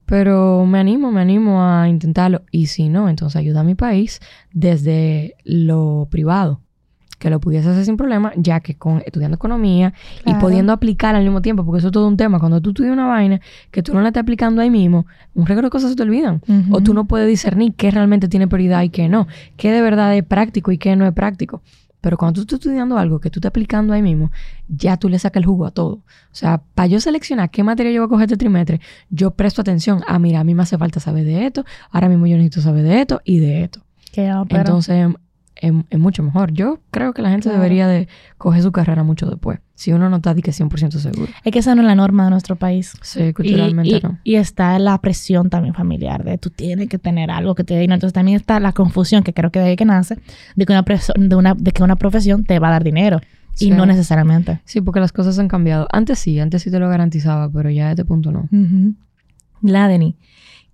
[0.05, 2.43] Pero me animo, me animo a intentarlo.
[2.51, 4.19] Y si no, entonces ayuda a mi país
[4.53, 6.61] desde lo privado.
[7.17, 11.23] Que lo pudiese hacer sin problema, ya que con estudiando economía y pudiendo aplicar al
[11.23, 12.39] mismo tiempo, porque eso es todo un tema.
[12.39, 15.67] Cuando tú estudias una vaina que tú no la estás aplicando ahí mismo, un regalo
[15.67, 16.41] de cosas se te olvidan.
[16.71, 19.27] O tú no puedes discernir qué realmente tiene prioridad y qué no.
[19.55, 21.61] Qué de verdad es práctico y qué no es práctico.
[22.01, 24.31] Pero cuando tú estás estudiando algo que tú estás aplicando ahí mismo,
[24.69, 25.95] ya tú le sacas el jugo a todo.
[25.95, 29.61] O sea, para yo seleccionar qué materia yo voy a coger este trimestre, yo presto
[29.61, 30.03] atención.
[30.07, 32.83] Ah, mira, a mí me hace falta saber de esto, ahora mismo yo necesito saber
[32.83, 33.81] de esto y de esto.
[34.49, 35.07] Entonces,
[35.61, 36.51] es, mucho mejor.
[36.51, 39.59] Yo creo que la gente debería de coger su carrera mucho después.
[39.75, 41.31] Si uno no está de que 100% seguro.
[41.43, 42.93] Es que esa no es la norma de nuestro país.
[43.01, 44.19] Sí, culturalmente no.
[44.23, 47.81] Y está la presión también familiar de tú tienes que tener algo que te dé
[47.81, 47.95] dinero.
[47.95, 50.17] Entonces también está la confusión, que creo que de ahí que nace,
[50.55, 50.83] de que una,
[51.15, 53.21] de una, de que una profesión te va a dar dinero.
[53.59, 54.61] Y no necesariamente.
[54.65, 55.87] Sí, porque las cosas han cambiado.
[55.91, 58.47] Antes sí, antes sí te lo garantizaba, pero ya a este punto no.
[59.61, 60.15] La Ladeni,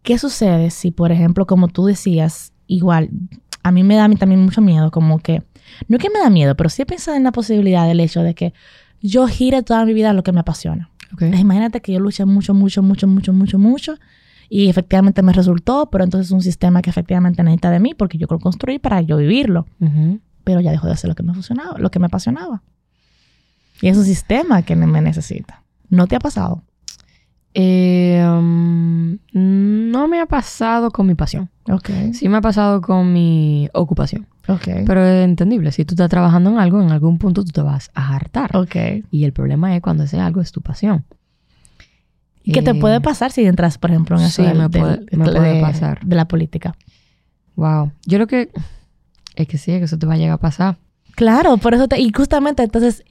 [0.02, 3.10] ¿qué sucede si, por ejemplo, como tú decías, igual,
[3.64, 5.42] a mí me da a mí también mucho miedo, como que,
[5.88, 8.22] no es que me da miedo, pero sí he pensado en la posibilidad del hecho
[8.22, 8.54] de que
[9.02, 10.90] yo gire toda mi vida a lo que me apasiona.
[11.22, 13.96] Imagínate que yo luché mucho, mucho, mucho, mucho, mucho, mucho
[14.50, 18.18] y efectivamente me resultó, pero entonces es un sistema que efectivamente necesita de mí porque
[18.18, 19.66] yo quiero construir para yo vivirlo.
[20.44, 22.64] Pero ya dejó de hacer lo que me funcionaba, lo que me apasionaba.
[23.82, 25.64] Y es un sistema que me necesita.
[25.90, 26.64] ¿No te ha pasado?
[27.54, 31.50] Eh, um, no me ha pasado con mi pasión.
[31.70, 32.14] Okay.
[32.14, 34.28] Sí me ha pasado con mi ocupación.
[34.48, 34.84] Okay.
[34.86, 35.72] Pero es entendible.
[35.72, 38.56] Si tú estás trabajando en algo, en algún punto tú te vas a hartar.
[38.56, 39.06] Okay.
[39.12, 41.06] Y el problema es cuando ese algo es tu pasión.
[42.44, 45.62] ¿Qué te puede eh, pasar si entras, por ejemplo, en eso sí, me puede, de,
[45.62, 46.02] pasar.
[46.04, 46.76] de la política?
[47.56, 47.92] Wow.
[48.06, 48.50] Yo creo que
[49.36, 50.78] es que sí, que eso te va a llegar a pasar.
[51.16, 53.04] Claro, por eso te, y justamente entonces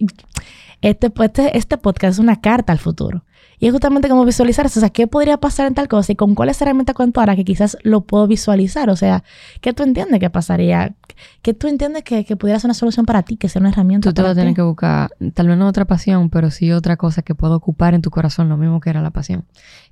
[0.82, 3.24] este, este, este podcast es una carta al futuro.
[3.58, 4.80] Y es justamente como visualizar eso.
[4.80, 6.10] O sea, ¿qué podría pasar en tal cosa?
[6.10, 8.90] Y con cuáles herramientas cuento ahora que quizás lo puedo visualizar.
[8.90, 9.22] O sea,
[9.60, 10.96] ¿qué tú entiendes que pasaría?
[11.42, 14.08] ¿Qué tú entiendes que, que pudiera ser una solución para ti, que sea una herramienta
[14.08, 16.96] Tú te vas a tener que buscar, tal vez no otra pasión, pero sí otra
[16.96, 19.44] cosa que pueda ocupar en tu corazón lo mismo que era la pasión.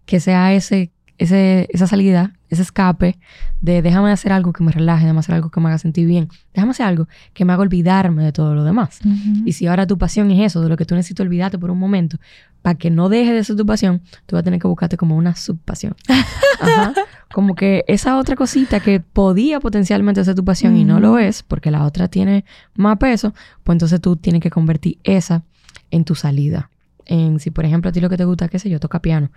[0.04, 3.18] Que sea ese ese, esa salida, ese escape
[3.60, 6.30] de déjame hacer algo que me relaje, déjame hacer algo que me haga sentir bien,
[6.54, 9.00] déjame hacer algo que me haga olvidarme de todo lo demás.
[9.44, 11.78] Y si ahora tu pasión es eso, de lo que tú necesitas olvidarte por un
[11.78, 12.16] momento,
[12.62, 15.14] para que no deje de ser tu pasión, tú vas a tener que buscarte como
[15.14, 15.94] una subpasión.
[16.60, 16.94] Ajá.
[17.30, 21.42] Como que esa otra cosita que podía potencialmente ser tu pasión y no lo es,
[21.42, 25.42] porque la otra tiene más peso, pues entonces tú tienes que convertir esa
[25.90, 26.70] en tu salida.
[27.04, 29.30] En si, por ejemplo, a ti lo que te gusta, qué sé yo, toca piano.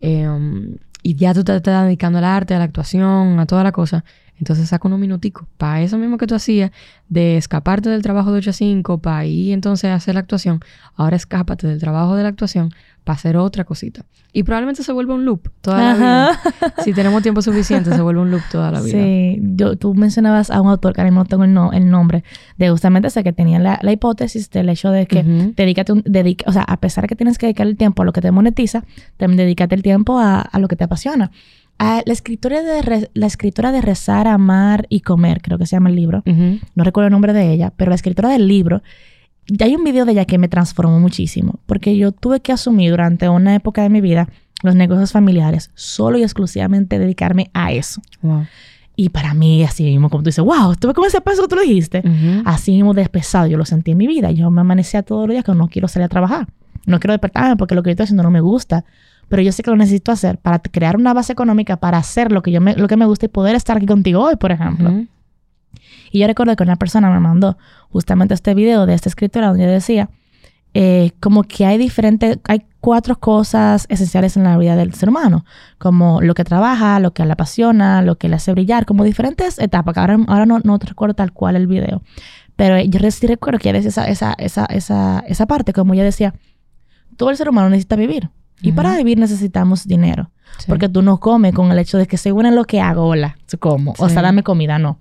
[0.00, 0.26] Eh,
[1.02, 4.04] y ya tú te estás dedicando al arte, a la actuación, a toda la cosa,
[4.38, 6.70] entonces saca unos minuticos para eso mismo que tú hacías,
[7.08, 10.60] de escaparte del trabajo de 8 a 5, para ir entonces a hacer la actuación.
[10.96, 12.70] Ahora escápate del trabajo de la actuación
[13.10, 14.04] para hacer otra cosita.
[14.32, 16.40] Y probablemente se vuelva un loop toda la vida.
[16.84, 18.96] Si tenemos tiempo suficiente, se vuelve un loop toda la vida.
[18.96, 22.22] Sí, Yo, tú mencionabas a un autor, que ahora no tengo el, nombre,
[22.56, 26.52] de justamente ese que tenía la, hipótesis del hecho de que dedícate un, dedica, o
[26.52, 28.84] sea, a pesar de que tienes que dedicar el tiempo a lo que te monetiza,
[29.16, 31.32] también dedícate el tiempo a, a lo que te apasiona.
[31.80, 35.88] Ah, la, escritora de la escritora de Rezar, Amar y Comer, creo que se llama
[35.88, 36.22] el libro.
[36.74, 38.82] No recuerdo el nombre de ella, pero la escritora del libro,
[39.50, 42.90] ya hay un video de ella que me transformó muchísimo, porque yo tuve que asumir
[42.90, 44.28] durante una época de mi vida
[44.62, 48.02] los negocios familiares, solo y exclusivamente dedicarme a eso.
[48.96, 51.56] Y para mí, así mismo, como tú dices, wow, tuve como ese peso que tú
[51.56, 52.02] lo dijiste,
[52.44, 54.30] así mismo despesado, yo lo sentí en mi vida.
[54.30, 56.48] Yo me amanecía todos los días que no quiero salir a trabajar.
[56.86, 58.84] No quiero despertarme porque lo que yo estoy haciendo no me gusta
[59.30, 62.42] pero yo sé que lo necesito hacer para crear una base económica para hacer lo
[62.42, 65.06] que, yo me, lo que me gusta y poder estar aquí contigo hoy, por ejemplo.
[66.10, 67.56] Y yo recuerdo que una persona me mandó
[67.90, 70.10] justamente este video de esta escritora donde decía
[70.72, 75.44] eh, como que hay diferentes, hay cuatro cosas esenciales en la vida del ser humano,
[75.78, 79.58] como lo que trabaja, lo que le apasiona, lo que le hace brillar, como diferentes
[79.58, 82.02] etapas, que ahora, ahora no, no recuerdo tal cual el video,
[82.54, 86.04] pero yo sí recuerdo que ella decía esa, esa, esa, esa, esa parte, como ella
[86.04, 86.34] decía,
[87.16, 88.30] todo el ser humano necesita vivir.
[88.62, 90.30] Y para vivir necesitamos dinero.
[90.66, 93.38] Porque tú no comes con el hecho de que según en lo que hago, hola,
[93.58, 93.94] como.
[93.98, 94.98] O sea, dame comida, no.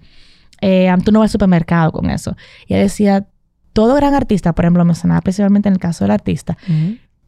[0.62, 2.36] Eh, tú no vas al supermercado con eso.
[2.68, 3.28] Y ella decía,
[3.74, 6.58] todo gran artista, por ejemplo, mencionaba principalmente en el caso del artista,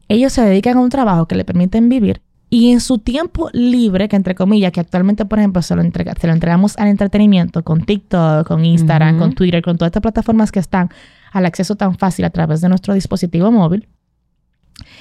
[0.08, 2.20] ellos se dedican a un trabajo que le permiten vivir
[2.52, 6.12] y en su tiempo libre, que entre comillas, que actualmente, por ejemplo, se lo, entrega,
[6.20, 10.52] se lo entregamos al entretenimiento con TikTok, con Instagram, con Twitter, con todas estas plataformas
[10.52, 10.90] que están
[11.32, 13.88] al acceso tan fácil a través de nuestro dispositivo móvil,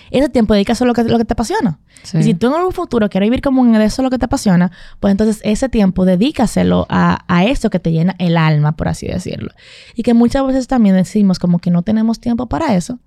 [0.09, 1.79] ese tiempo dedicas a lo que, lo que te apasiona.
[2.13, 4.71] Y si tú en algún futuro quieres vivir como en eso lo que te apasiona,
[4.99, 9.07] pues entonces ese tiempo dedícaselo a, a eso que te llena el alma, por así
[9.07, 9.51] decirlo.
[9.95, 12.99] Y que muchas veces también decimos como que no tenemos tiempo para eso.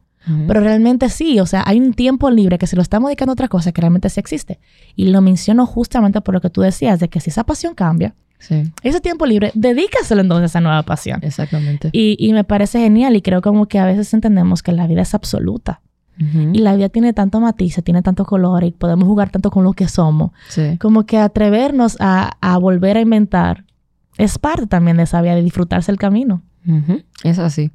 [0.46, 3.34] Pero realmente sí, o sea, hay un tiempo libre que se lo estamos dedicando a
[3.34, 4.58] otra cosa que realmente sí existe.
[4.96, 8.14] Y lo menciono justamente por lo que tú decías, de que si esa pasión cambia,
[8.82, 11.20] ese tiempo libre, dedícaselo entonces a esa nueva pasión.
[11.22, 11.90] Exactamente.
[11.92, 15.02] Y, y, me parece genial y creo como que a veces entendemos que la vida
[15.02, 15.80] es absoluta.
[16.16, 19.72] Y la vida tiene tanto matices, tiene tanto color y podemos jugar tanto con lo
[19.72, 20.30] que somos.
[20.78, 23.64] Como que atrevernos a, a, volver a inventar
[24.16, 26.42] es parte también de esa vida, de disfrutarse el camino.
[27.24, 27.72] Es así.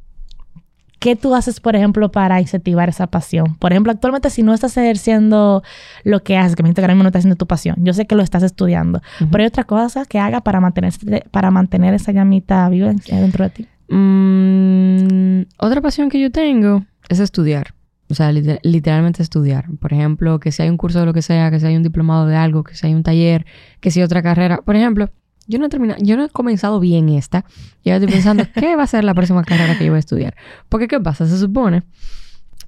[0.99, 3.55] ¿Qué tú haces, por ejemplo, para incentivar esa pasión?
[3.55, 5.63] Por ejemplo, actualmente si no estás ejerciendo
[6.03, 8.23] lo que haces, que me mismo no estás haciendo tu pasión, yo sé que lo
[8.23, 10.93] estás estudiando, pero hay otra cosa que haga para mantener,
[11.31, 13.67] para mantener esa llamita viva dentro de ti.
[13.87, 17.73] Mm, otra pasión que yo tengo es estudiar.
[18.09, 19.65] O sea, literalmente estudiar.
[19.79, 21.83] Por ejemplo, que si hay un curso de lo que sea, que si hay un
[21.83, 23.45] diplomado de algo, que si hay un taller,
[23.81, 24.57] que si hay otra carrera.
[24.57, 25.11] Por ejemplo,
[25.47, 27.45] yo no he terminado, yo no he comenzado bien esta.
[27.83, 29.99] Y ahora estoy pensando, ¿qué va a ser la próxima carrera que yo voy a
[29.99, 30.35] estudiar?
[30.69, 31.27] Porque, ¿qué pasa?
[31.27, 31.83] Se supone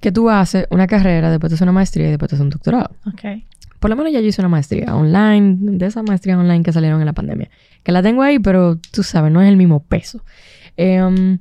[0.00, 2.50] que tú haces una carrera, después te haces una maestría y después te haces un
[2.50, 2.90] doctorado.
[3.06, 3.42] Ok.
[3.80, 7.00] Por lo menos ya yo hice una maestría online, de esas maestrías online que salieron
[7.00, 7.50] en la pandemia.
[7.82, 10.24] Que la tengo ahí, pero tú sabes, no es el mismo peso.
[10.76, 11.38] Em,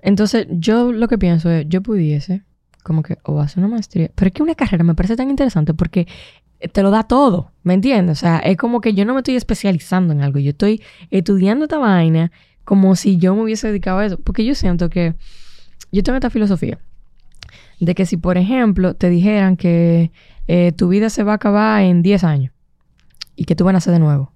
[0.00, 2.42] entonces, yo lo que pienso es, yo pudiese
[2.82, 4.10] como que o hacer una maestría.
[4.14, 6.06] Pero es que una carrera me parece tan interesante porque
[6.72, 8.18] te lo da todo, ¿me entiendes?
[8.18, 11.64] O sea, es como que yo no me estoy especializando en algo, yo estoy estudiando
[11.64, 12.30] esta vaina
[12.64, 15.14] como si yo me hubiese dedicado a eso, porque yo siento que
[15.90, 16.78] yo tengo esta filosofía
[17.80, 20.12] de que si, por ejemplo, te dijeran que
[20.46, 22.52] eh, tu vida se va a acabar en 10 años
[23.34, 24.32] y que tú vas a nacer de nuevo,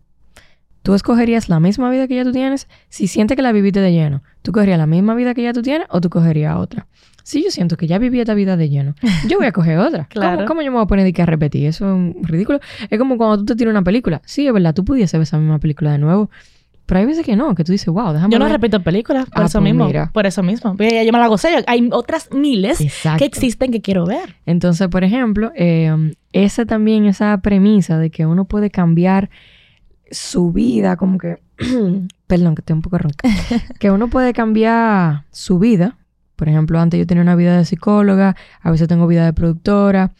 [0.83, 3.93] ¿tú escogerías la misma vida que ya tú tienes si sientes que la viviste de
[3.93, 4.23] lleno?
[4.43, 6.89] ¿Tú cogerías la misma vida que ya tú tienes o tú cogerías otra?
[7.27, 8.95] Si yo siento que ya viví esta vida de lleno,
[9.27, 10.05] yo voy a coger otra.
[10.11, 10.45] claro.
[10.47, 11.67] ¿Cómo, yo me voy a poner a repetir?
[11.67, 12.61] Eso es ridículo.
[12.89, 14.23] Es como cuando tú te tiras una película.
[14.25, 16.31] Sí, es verdad, tú pudiese ver esa misma película de nuevo.
[16.87, 19.43] Pero hay veces que no, que tú dices, wow, déjame Yo no repito películas, por
[19.43, 19.91] ah, eso pues mismo.
[20.13, 20.77] Por eso mismo.
[20.79, 21.65] Yo me la gocé.
[21.67, 22.79] Hay otras miles
[23.19, 24.37] que existen que quiero ver.
[24.47, 29.31] Entonces, por ejemplo, eh, esa también, esa premisa de que uno puede cambiar
[30.13, 31.39] su vida, como que...
[32.29, 33.29] Perdón, que estoy un poco ronca.
[33.81, 35.97] que uno puede cambiar su vida
[36.37, 40.13] por ejemplo, antes yo tenía una vida de psicóloga, a veces tengo vida de productora.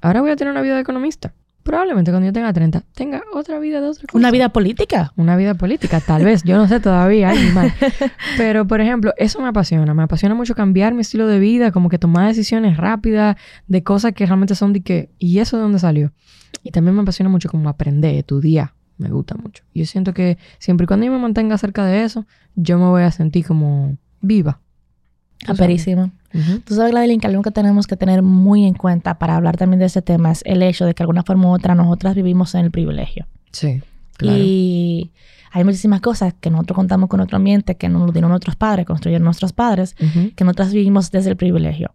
[0.00, 1.34] Ahora voy a tener una vida de economista.
[1.62, 4.16] Probablemente cuando yo tenga 30 tenga otra vida de otra cosa.
[4.16, 5.12] ¿Una vida política?
[5.16, 6.42] Una vida política, tal vez.
[6.42, 7.32] Yo no sé todavía.
[7.52, 7.72] mal.
[8.38, 9.92] Pero, por ejemplo, eso me apasiona.
[9.92, 13.36] Me apasiona mucho cambiar mi estilo de vida, como que tomar decisiones rápidas
[13.68, 15.10] de cosas que realmente son de que...
[15.18, 16.12] ¿Y eso de dónde salió?
[16.62, 18.72] Y también me apasiona mucho como aprender, estudiar.
[18.96, 19.62] Me gusta mucho.
[19.74, 23.02] Yo siento que siempre y cuando yo me mantenga cerca de eso, yo me voy
[23.02, 24.60] a sentir como viva.
[25.46, 26.10] Aperísimo.
[26.64, 29.80] Tú sabes, Gladeline, que algo que tenemos que tener muy en cuenta para hablar también
[29.80, 32.54] de este tema es el hecho de que de alguna forma u otra nosotras vivimos
[32.54, 33.26] en el privilegio.
[33.50, 33.82] Sí,
[34.16, 34.38] claro.
[34.38, 35.10] Y
[35.52, 38.86] hay muchísimas cosas que nosotros contamos con nuestro ambiente, que nos lo dieron nuestros padres,
[38.86, 39.96] construyeron nuestros padres,
[40.36, 41.92] que nosotras vivimos desde el privilegio.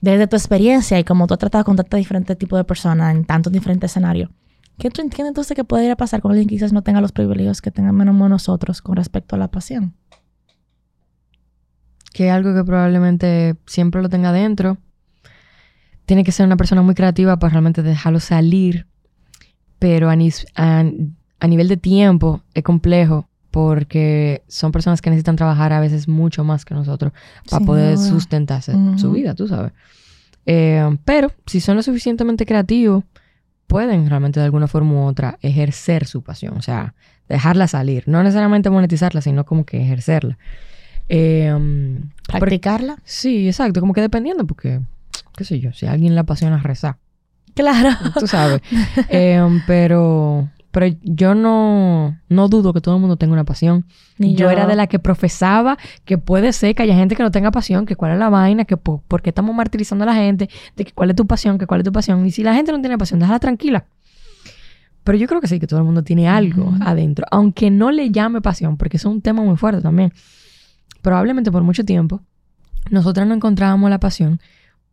[0.00, 3.24] Desde tu experiencia y como tú has tratado con tantos diferentes tipos de personas en
[3.24, 4.30] tantos diferentes escenarios,
[4.78, 7.62] ¿qué tú entiendes entonces que podría pasar con alguien que quizás no tenga los privilegios
[7.62, 9.94] que tengan menos nosotros con respecto a la pasión?
[12.16, 14.78] Que es algo que probablemente siempre lo tenga dentro.
[16.06, 18.86] Tiene que ser una persona muy creativa para realmente dejarlo salir,
[19.78, 26.08] pero a, nivel de tiempo es complejo porque son personas que necesitan trabajar a veces
[26.08, 27.12] mucho más que nosotros
[27.50, 29.72] para poder sustentarse su vida, tú sabes.
[30.46, 33.04] Eh, pero si son lo suficientemente creativos,
[33.66, 36.94] pueden realmente de alguna forma u otra ejercer su pasión, o sea,
[37.28, 40.38] dejarla salir, no necesariamente monetizarla, sino como que ejercerla.
[41.08, 41.54] Eh,
[42.28, 42.96] ¿Practicarla?
[43.04, 43.80] sí, exacto.
[43.80, 44.80] Como que dependiendo, porque,
[45.36, 46.96] qué sé yo, si a alguien le apasiona rezar.
[47.54, 47.90] Claro.
[48.18, 48.60] Tú sabes.
[49.08, 53.86] Em, pero, Pero yo no, no dudo que todo el mundo tenga una pasión.
[54.18, 54.46] Ni yo.
[54.46, 54.50] yo.
[54.50, 57.86] era de la que profesaba que puede ser que haya gente que no tenga pasión,
[57.86, 60.84] que cuál es la vaina, que po- por, qué estamos martirizando a la gente, de
[60.84, 62.26] que cuál es tu pasión, que cuál es tu pasión.
[62.26, 63.86] Y si la gente no tiene pasión, déjala tranquila.
[65.04, 68.10] Pero yo creo que sí, que todo el mundo tiene algo adentro, aunque no le
[68.10, 70.12] llame pasión, porque eso es un tema muy fuerte también.
[71.06, 72.20] Probablemente por mucho tiempo
[72.90, 74.40] nosotras no encontrábamos la pasión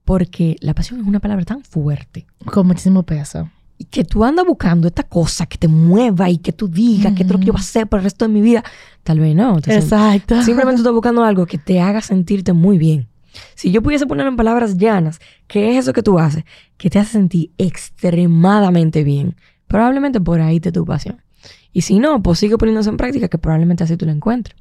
[0.06, 3.50] porque la pasión es una palabra tan fuerte Con muchísimo peso.
[3.80, 7.24] y que tú andas buscando esta cosa que te mueva y que tú digas que
[7.24, 8.64] esto es lo que yo voy a hacer por el resto de mi vida.
[9.02, 9.56] Tal vez no.
[9.56, 10.40] Entonces, Exacto.
[10.44, 13.08] Simplemente estás buscando algo que te haga sentirte muy bien.
[13.56, 16.44] Si yo pudiese poner en palabras llanas, ¿qué es eso que tú haces?
[16.78, 19.36] Que te hace sentir extremadamente bien.
[19.68, 21.24] Probablemente por ahí te tu pasión.
[21.72, 24.56] Y si no, pues sigue poniéndose en práctica, que probablemente así tú lo encuentres.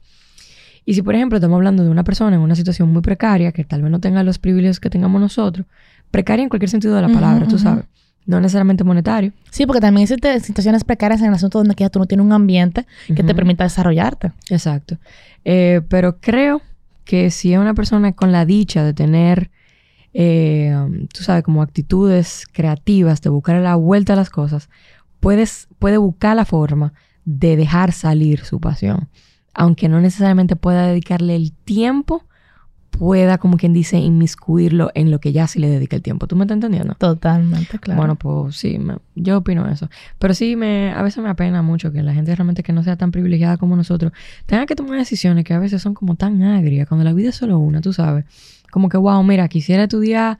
[0.84, 3.64] Y si, por ejemplo, estamos hablando de una persona en una situación muy precaria, que
[3.64, 5.66] tal vez no tenga los privilegios que tengamos nosotros,
[6.10, 7.84] precaria en cualquier sentido de la palabra, tú sabes.
[8.24, 9.32] No necesariamente monetario.
[9.50, 12.32] Sí, porque también existen situaciones precarias en el asunto donde ya tú no tienes un
[12.32, 14.32] ambiente que te permita desarrollarte.
[14.48, 14.98] Exacto.
[15.44, 16.62] Eh, pero creo
[17.04, 19.50] que si es una persona con la dicha de tener,
[20.14, 20.72] eh,
[21.12, 24.68] tú sabes, como actitudes creativas, de buscar la vuelta a las cosas,
[25.18, 26.92] puedes, puede buscar la forma
[27.24, 29.08] de dejar salir su pasión.
[29.54, 32.24] Aunque no necesariamente pueda dedicarle el tiempo,
[32.90, 36.26] pueda, como quien dice, inmiscuirlo en lo que ya sí le dedica el tiempo.
[36.26, 36.94] ¿Tú me estás entendiendo?
[36.94, 37.98] Totalmente, claro.
[37.98, 39.88] Bueno, pues sí, me- yo opino eso.
[40.18, 42.96] Pero sí, me, a veces me apena mucho que la gente realmente que no sea
[42.96, 44.12] tan privilegiada como nosotros
[44.46, 47.34] tenga que tomar decisiones que a veces son como tan agrias, cuando la vida es
[47.36, 48.24] solo una, tú sabes.
[48.70, 50.38] Como que, wow, mira, quisiera estudiar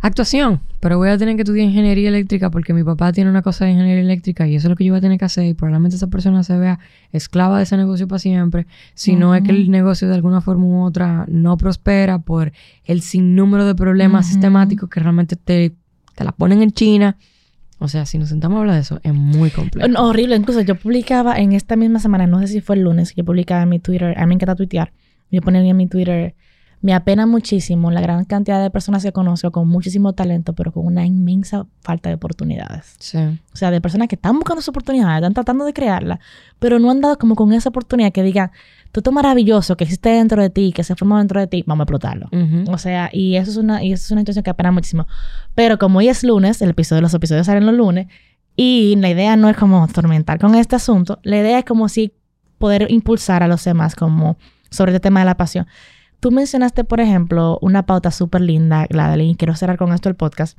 [0.00, 3.64] actuación, pero voy a tener que estudiar ingeniería eléctrica porque mi papá tiene una cosa
[3.64, 5.54] de ingeniería eléctrica y eso es lo que yo voy a tener que hacer y
[5.54, 6.78] probablemente esa persona se vea
[7.12, 10.64] esclava de ese negocio para siempre, si no es que el negocio de alguna forma
[10.64, 12.52] u otra no prospera por
[12.84, 15.74] el sinnúmero de problemas sistemáticos que realmente te,
[16.14, 17.16] te la ponen en China.
[17.80, 19.86] O sea, si nos sentamos a hablar de eso, es muy complejo.
[19.88, 20.34] No, horrible.
[20.34, 23.62] Incluso yo publicaba en esta misma semana, no sé si fue el lunes, yo publicaba
[23.62, 24.92] en mi Twitter, a mí me encanta tuitear,
[25.30, 26.34] yo ponía en mi Twitter,
[26.80, 30.86] me apena muchísimo la gran cantidad de personas que conozco con muchísimo talento, pero con
[30.86, 32.94] una inmensa falta de oportunidades.
[32.98, 33.18] Sí.
[33.18, 36.20] O sea, de personas que están buscando su oportunidad, están tratando de crearla,
[36.58, 38.52] pero no han dado como con esa oportunidad que digan,
[38.92, 41.82] tú esto maravilloso que existe dentro de ti, que se forma dentro de ti, vamos
[41.82, 42.28] a explotarlo.
[42.32, 42.72] Ujú.
[42.72, 45.06] O sea, y eso es una, y eso es una situación que apena muchísimo.
[45.54, 48.06] Pero como hoy es lunes, el episodio, los episodios salen los lunes,
[48.54, 52.12] y la idea no es como atormentar con este asunto, la idea es como si
[52.58, 54.36] poder impulsar a los demás como
[54.70, 55.66] sobre este tema de la pasión.
[56.20, 60.58] Tú mencionaste, por ejemplo, una pauta súper linda, Gladeline, quiero cerrar con esto el podcast.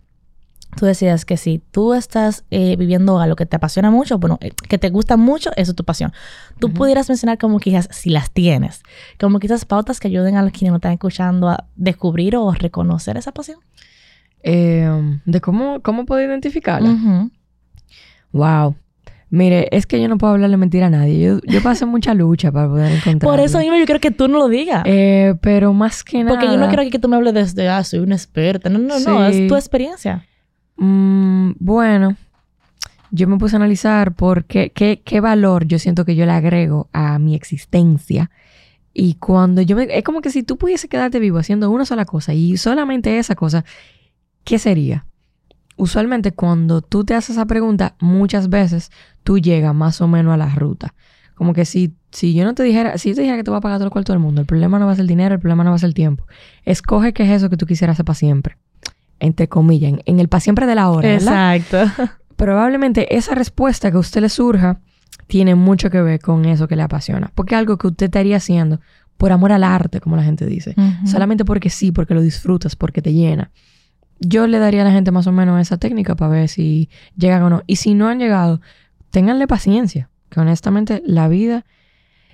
[0.78, 4.52] Tú decías que si tú estás eh, viviendo algo que te apasiona mucho, bueno, eh,
[4.52, 6.14] que te gusta mucho, eso es tu pasión.
[6.60, 6.76] Tú Ujú.
[6.76, 8.84] pudieras mencionar como quizás, si las tienes,
[9.20, 13.18] como quizás pautas que ayuden a los quienes nos están escuchando a descubrir o reconocer
[13.18, 13.60] esa pasión.
[14.44, 16.92] Eh, de cómo, cómo puedo identificarla.
[16.92, 17.32] Ujú.
[18.32, 18.76] Wow.
[19.32, 21.20] Mire, es que yo no puedo hablarle mentira a nadie.
[21.20, 23.32] Yo, yo pasé mucha lucha para poder encontrar.
[23.32, 24.84] Por eso mismo yo quiero que tú no lo digas.
[24.86, 26.38] Eh, pero más que nada.
[26.38, 28.70] Porque yo no quiero que tú me hables desde, ah, soy una experta.
[28.70, 30.26] No, no, no, es tu experiencia.
[30.78, 32.16] Mm, bueno,
[33.12, 36.32] yo me puse a analizar por qué, qué, qué valor yo siento que yo le
[36.32, 38.32] agrego a mi existencia.
[38.94, 39.88] Y cuando yo me...
[39.92, 43.36] Es como que si tú pudiese quedarte vivo haciendo una sola cosa y solamente esa
[43.36, 43.64] cosa,
[44.44, 45.06] ¿qué sería?
[45.80, 48.92] Usualmente cuando tú te haces esa pregunta, muchas veces
[49.24, 50.94] tú llegas más o menos a la ruta.
[51.36, 53.58] Como que si, si yo no te dijera, si yo te dijera que te voy
[53.58, 55.36] a pagar todo el cuarto del mundo, el problema no va a ser el dinero,
[55.36, 56.26] el problema no va a ser el tiempo.
[56.66, 58.58] Escoge qué es eso que tú quisieras hacer para siempre.
[59.20, 61.56] Entre comillas, en, en el para siempre de la hora, ¿verdad?
[61.56, 62.14] Exacto.
[62.40, 64.80] probablemente esa respuesta que a usted le surja
[65.28, 67.32] tiene mucho que ver con eso que le apasiona.
[67.36, 68.80] Porque es algo que usted estaría haciendo
[69.18, 70.74] por amor al arte, como la gente dice.
[71.06, 73.52] Solamente porque sí, porque lo disfrutas, porque te llena.
[74.20, 77.44] Yo le daría a la gente más o menos esa técnica para ver si llegan
[77.44, 77.64] o no.
[77.68, 78.62] Y si no han llegado,
[79.12, 80.10] ténganle paciencia.
[80.30, 81.66] Que honestamente la vida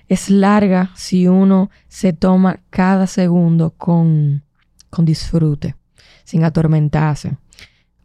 [0.08, 4.42] es larga si uno se toma cada segundo con,
[4.90, 5.76] con disfrute,
[6.24, 7.36] sin atormentarse.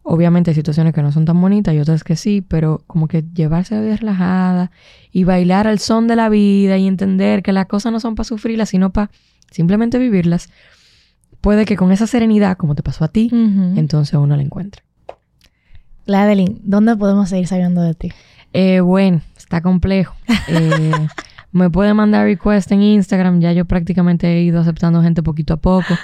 [0.04, 3.24] Obviamente hay situaciones que no son tan bonitas y otras que sí, pero como que
[3.34, 4.72] llevarse la vida relajada
[5.12, 8.24] y bailar al son de la vida y entender que las cosas no son para
[8.24, 9.12] sufrirlas, sino para
[9.52, 10.48] simplemente vivirlas,
[11.42, 13.28] puede que con esa serenidad, como te pasó a ti,
[13.76, 14.82] entonces uno la encuentre.
[16.06, 18.12] Gladeline, ¿dónde podemos seguir sabiendo de ti?
[18.54, 20.14] Eh, bueno, está complejo.
[20.48, 20.92] Eh,
[21.52, 25.56] me puede mandar request en Instagram, ya yo prácticamente he ido aceptando gente poquito a
[25.58, 25.94] poco.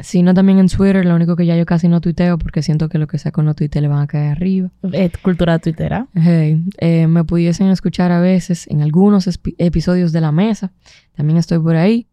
[0.00, 2.88] Si no, también en Twitter, lo único que ya yo casi no tuiteo porque siento
[2.88, 4.70] que lo que sea con no tuite le van a caer arriba.
[4.92, 6.06] Eh, cultura twittera.
[6.14, 9.28] Hey, eh, me pudiesen escuchar a veces en algunos
[9.58, 10.72] episodios de La Mesa.
[11.16, 12.06] También estoy por ahí.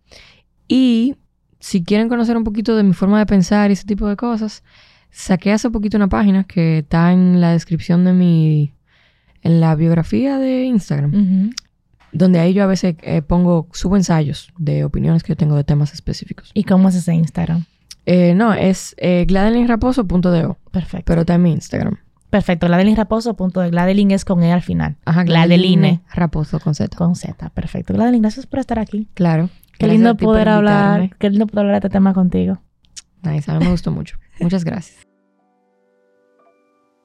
[0.67, 1.15] Y
[1.65, 4.61] si quieren conocer un poquito de mi forma de pensar y ese tipo de cosas,
[5.09, 8.71] saqué hace poquito una página que está en la descripción de mi,
[9.41, 11.55] En la biografía de Instagram,
[12.11, 15.63] donde ahí yo a veces eh, pongo, subo ensayos de opiniones que yo tengo de
[15.63, 16.51] temas específicos.
[16.53, 17.65] ¿Y cómo es ese Instagram?
[18.05, 21.05] Eh, no, es eh, gladelinraposo.do, Perfecto.
[21.07, 21.97] pero está en mi Instagram.
[22.29, 22.67] Perfecto.
[22.67, 24.97] Gladeline Raposo, punto de Gladeline es con E al final.
[25.05, 26.01] Ajá, Gladeline.
[26.13, 26.95] Raposo con Z.
[26.95, 27.49] Con Z.
[27.49, 27.93] Perfecto.
[27.93, 29.07] Gladeline, gracias por estar aquí.
[29.15, 29.49] Claro.
[29.77, 31.15] Qué Gracias lindo poder hablar.
[31.17, 32.61] Qué lindo poder hablar de este tema contigo.
[33.23, 34.17] Nice, a mí me gustó mucho.
[34.39, 35.05] Muchas gracias.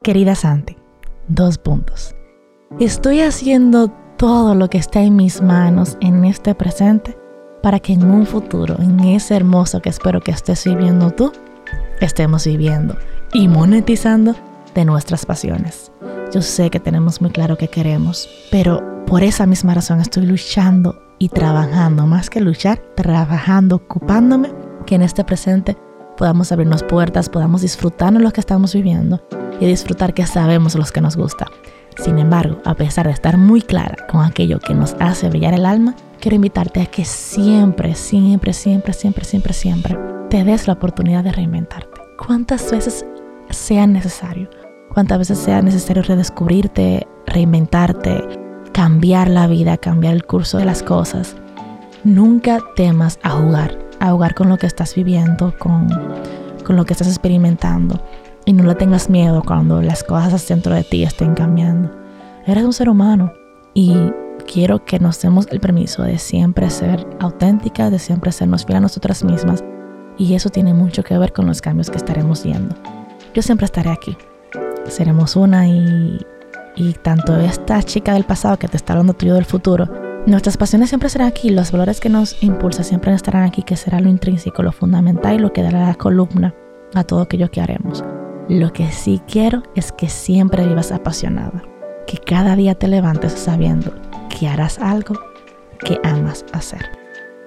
[0.03, 0.77] Querida Santi,
[1.29, 2.15] dos puntos.
[2.79, 7.17] Estoy haciendo todo lo que está en mis manos en este presente
[7.63, 11.33] para que en un futuro, en ese hermoso que espero que estés viviendo tú,
[12.01, 12.97] estemos viviendo
[13.33, 14.35] y monetizando
[14.75, 15.91] de nuestras pasiones.
[16.33, 21.10] Yo sé que tenemos muy claro qué queremos, pero por esa misma razón estoy luchando
[21.21, 24.51] y trabajando, más que luchar, trabajando, ocupándome,
[24.87, 25.77] que en este presente
[26.17, 29.21] podamos abrirnos puertas, podamos disfrutarnos lo que estamos viviendo
[29.61, 31.47] y disfrutar que sabemos los que nos gusta.
[32.03, 35.67] Sin embargo, a pesar de estar muy clara con aquello que nos hace brillar el
[35.67, 39.99] alma, quiero invitarte a que siempre, siempre, siempre, siempre, siempre, siempre
[40.31, 42.01] te des la oportunidad de reinventarte.
[42.17, 43.05] ¿Cuántas veces
[43.51, 44.49] sea necesario?
[44.95, 48.25] ¿Cuántas veces sea necesario redescubrirte, reinventarte,
[48.73, 51.37] cambiar la vida, cambiar el curso de las cosas?
[52.05, 55.89] Nunca temas a jugar, a jugar con lo que estás viviendo, con,
[56.65, 58.01] con lo que estás experimentando.
[58.47, 61.91] Y no le tengas miedo cuando las cosas dentro de ti estén cambiando.
[62.47, 63.33] Eres un ser humano
[63.75, 63.95] y
[64.51, 68.81] quiero que nos demos el permiso de siempre ser auténticas, de siempre sernos fiel a
[68.81, 69.63] nosotras mismas.
[70.19, 72.75] Y eso tiene mucho que ver con los cambios que estaremos viendo.
[73.35, 74.17] Yo siempre estaré aquí.
[74.89, 76.19] Seremos una y,
[76.77, 79.89] y tanto esta chica del pasado que te está hablando tuyo del futuro,
[80.27, 84.01] nuestras pasiones siempre serán aquí, los valores que nos impulsan siempre estarán aquí, que será
[84.01, 86.55] lo intrínseco, lo fundamental y lo que dará la columna
[86.95, 88.05] a todo aquello que haremos.
[88.49, 91.63] Lo que sí quiero es que siempre vivas apasionada,
[92.07, 93.93] que cada día te levantes sabiendo
[94.29, 95.15] que harás algo
[95.79, 96.85] que amas hacer.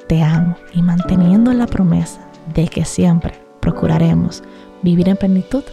[0.08, 2.22] Te amo y manteniendo la promesa
[2.54, 4.44] de que siempre procuraremos
[4.82, 5.64] vivir en plenitud,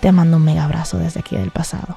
[0.00, 1.96] te mando un mega abrazo desde aquí del pasado.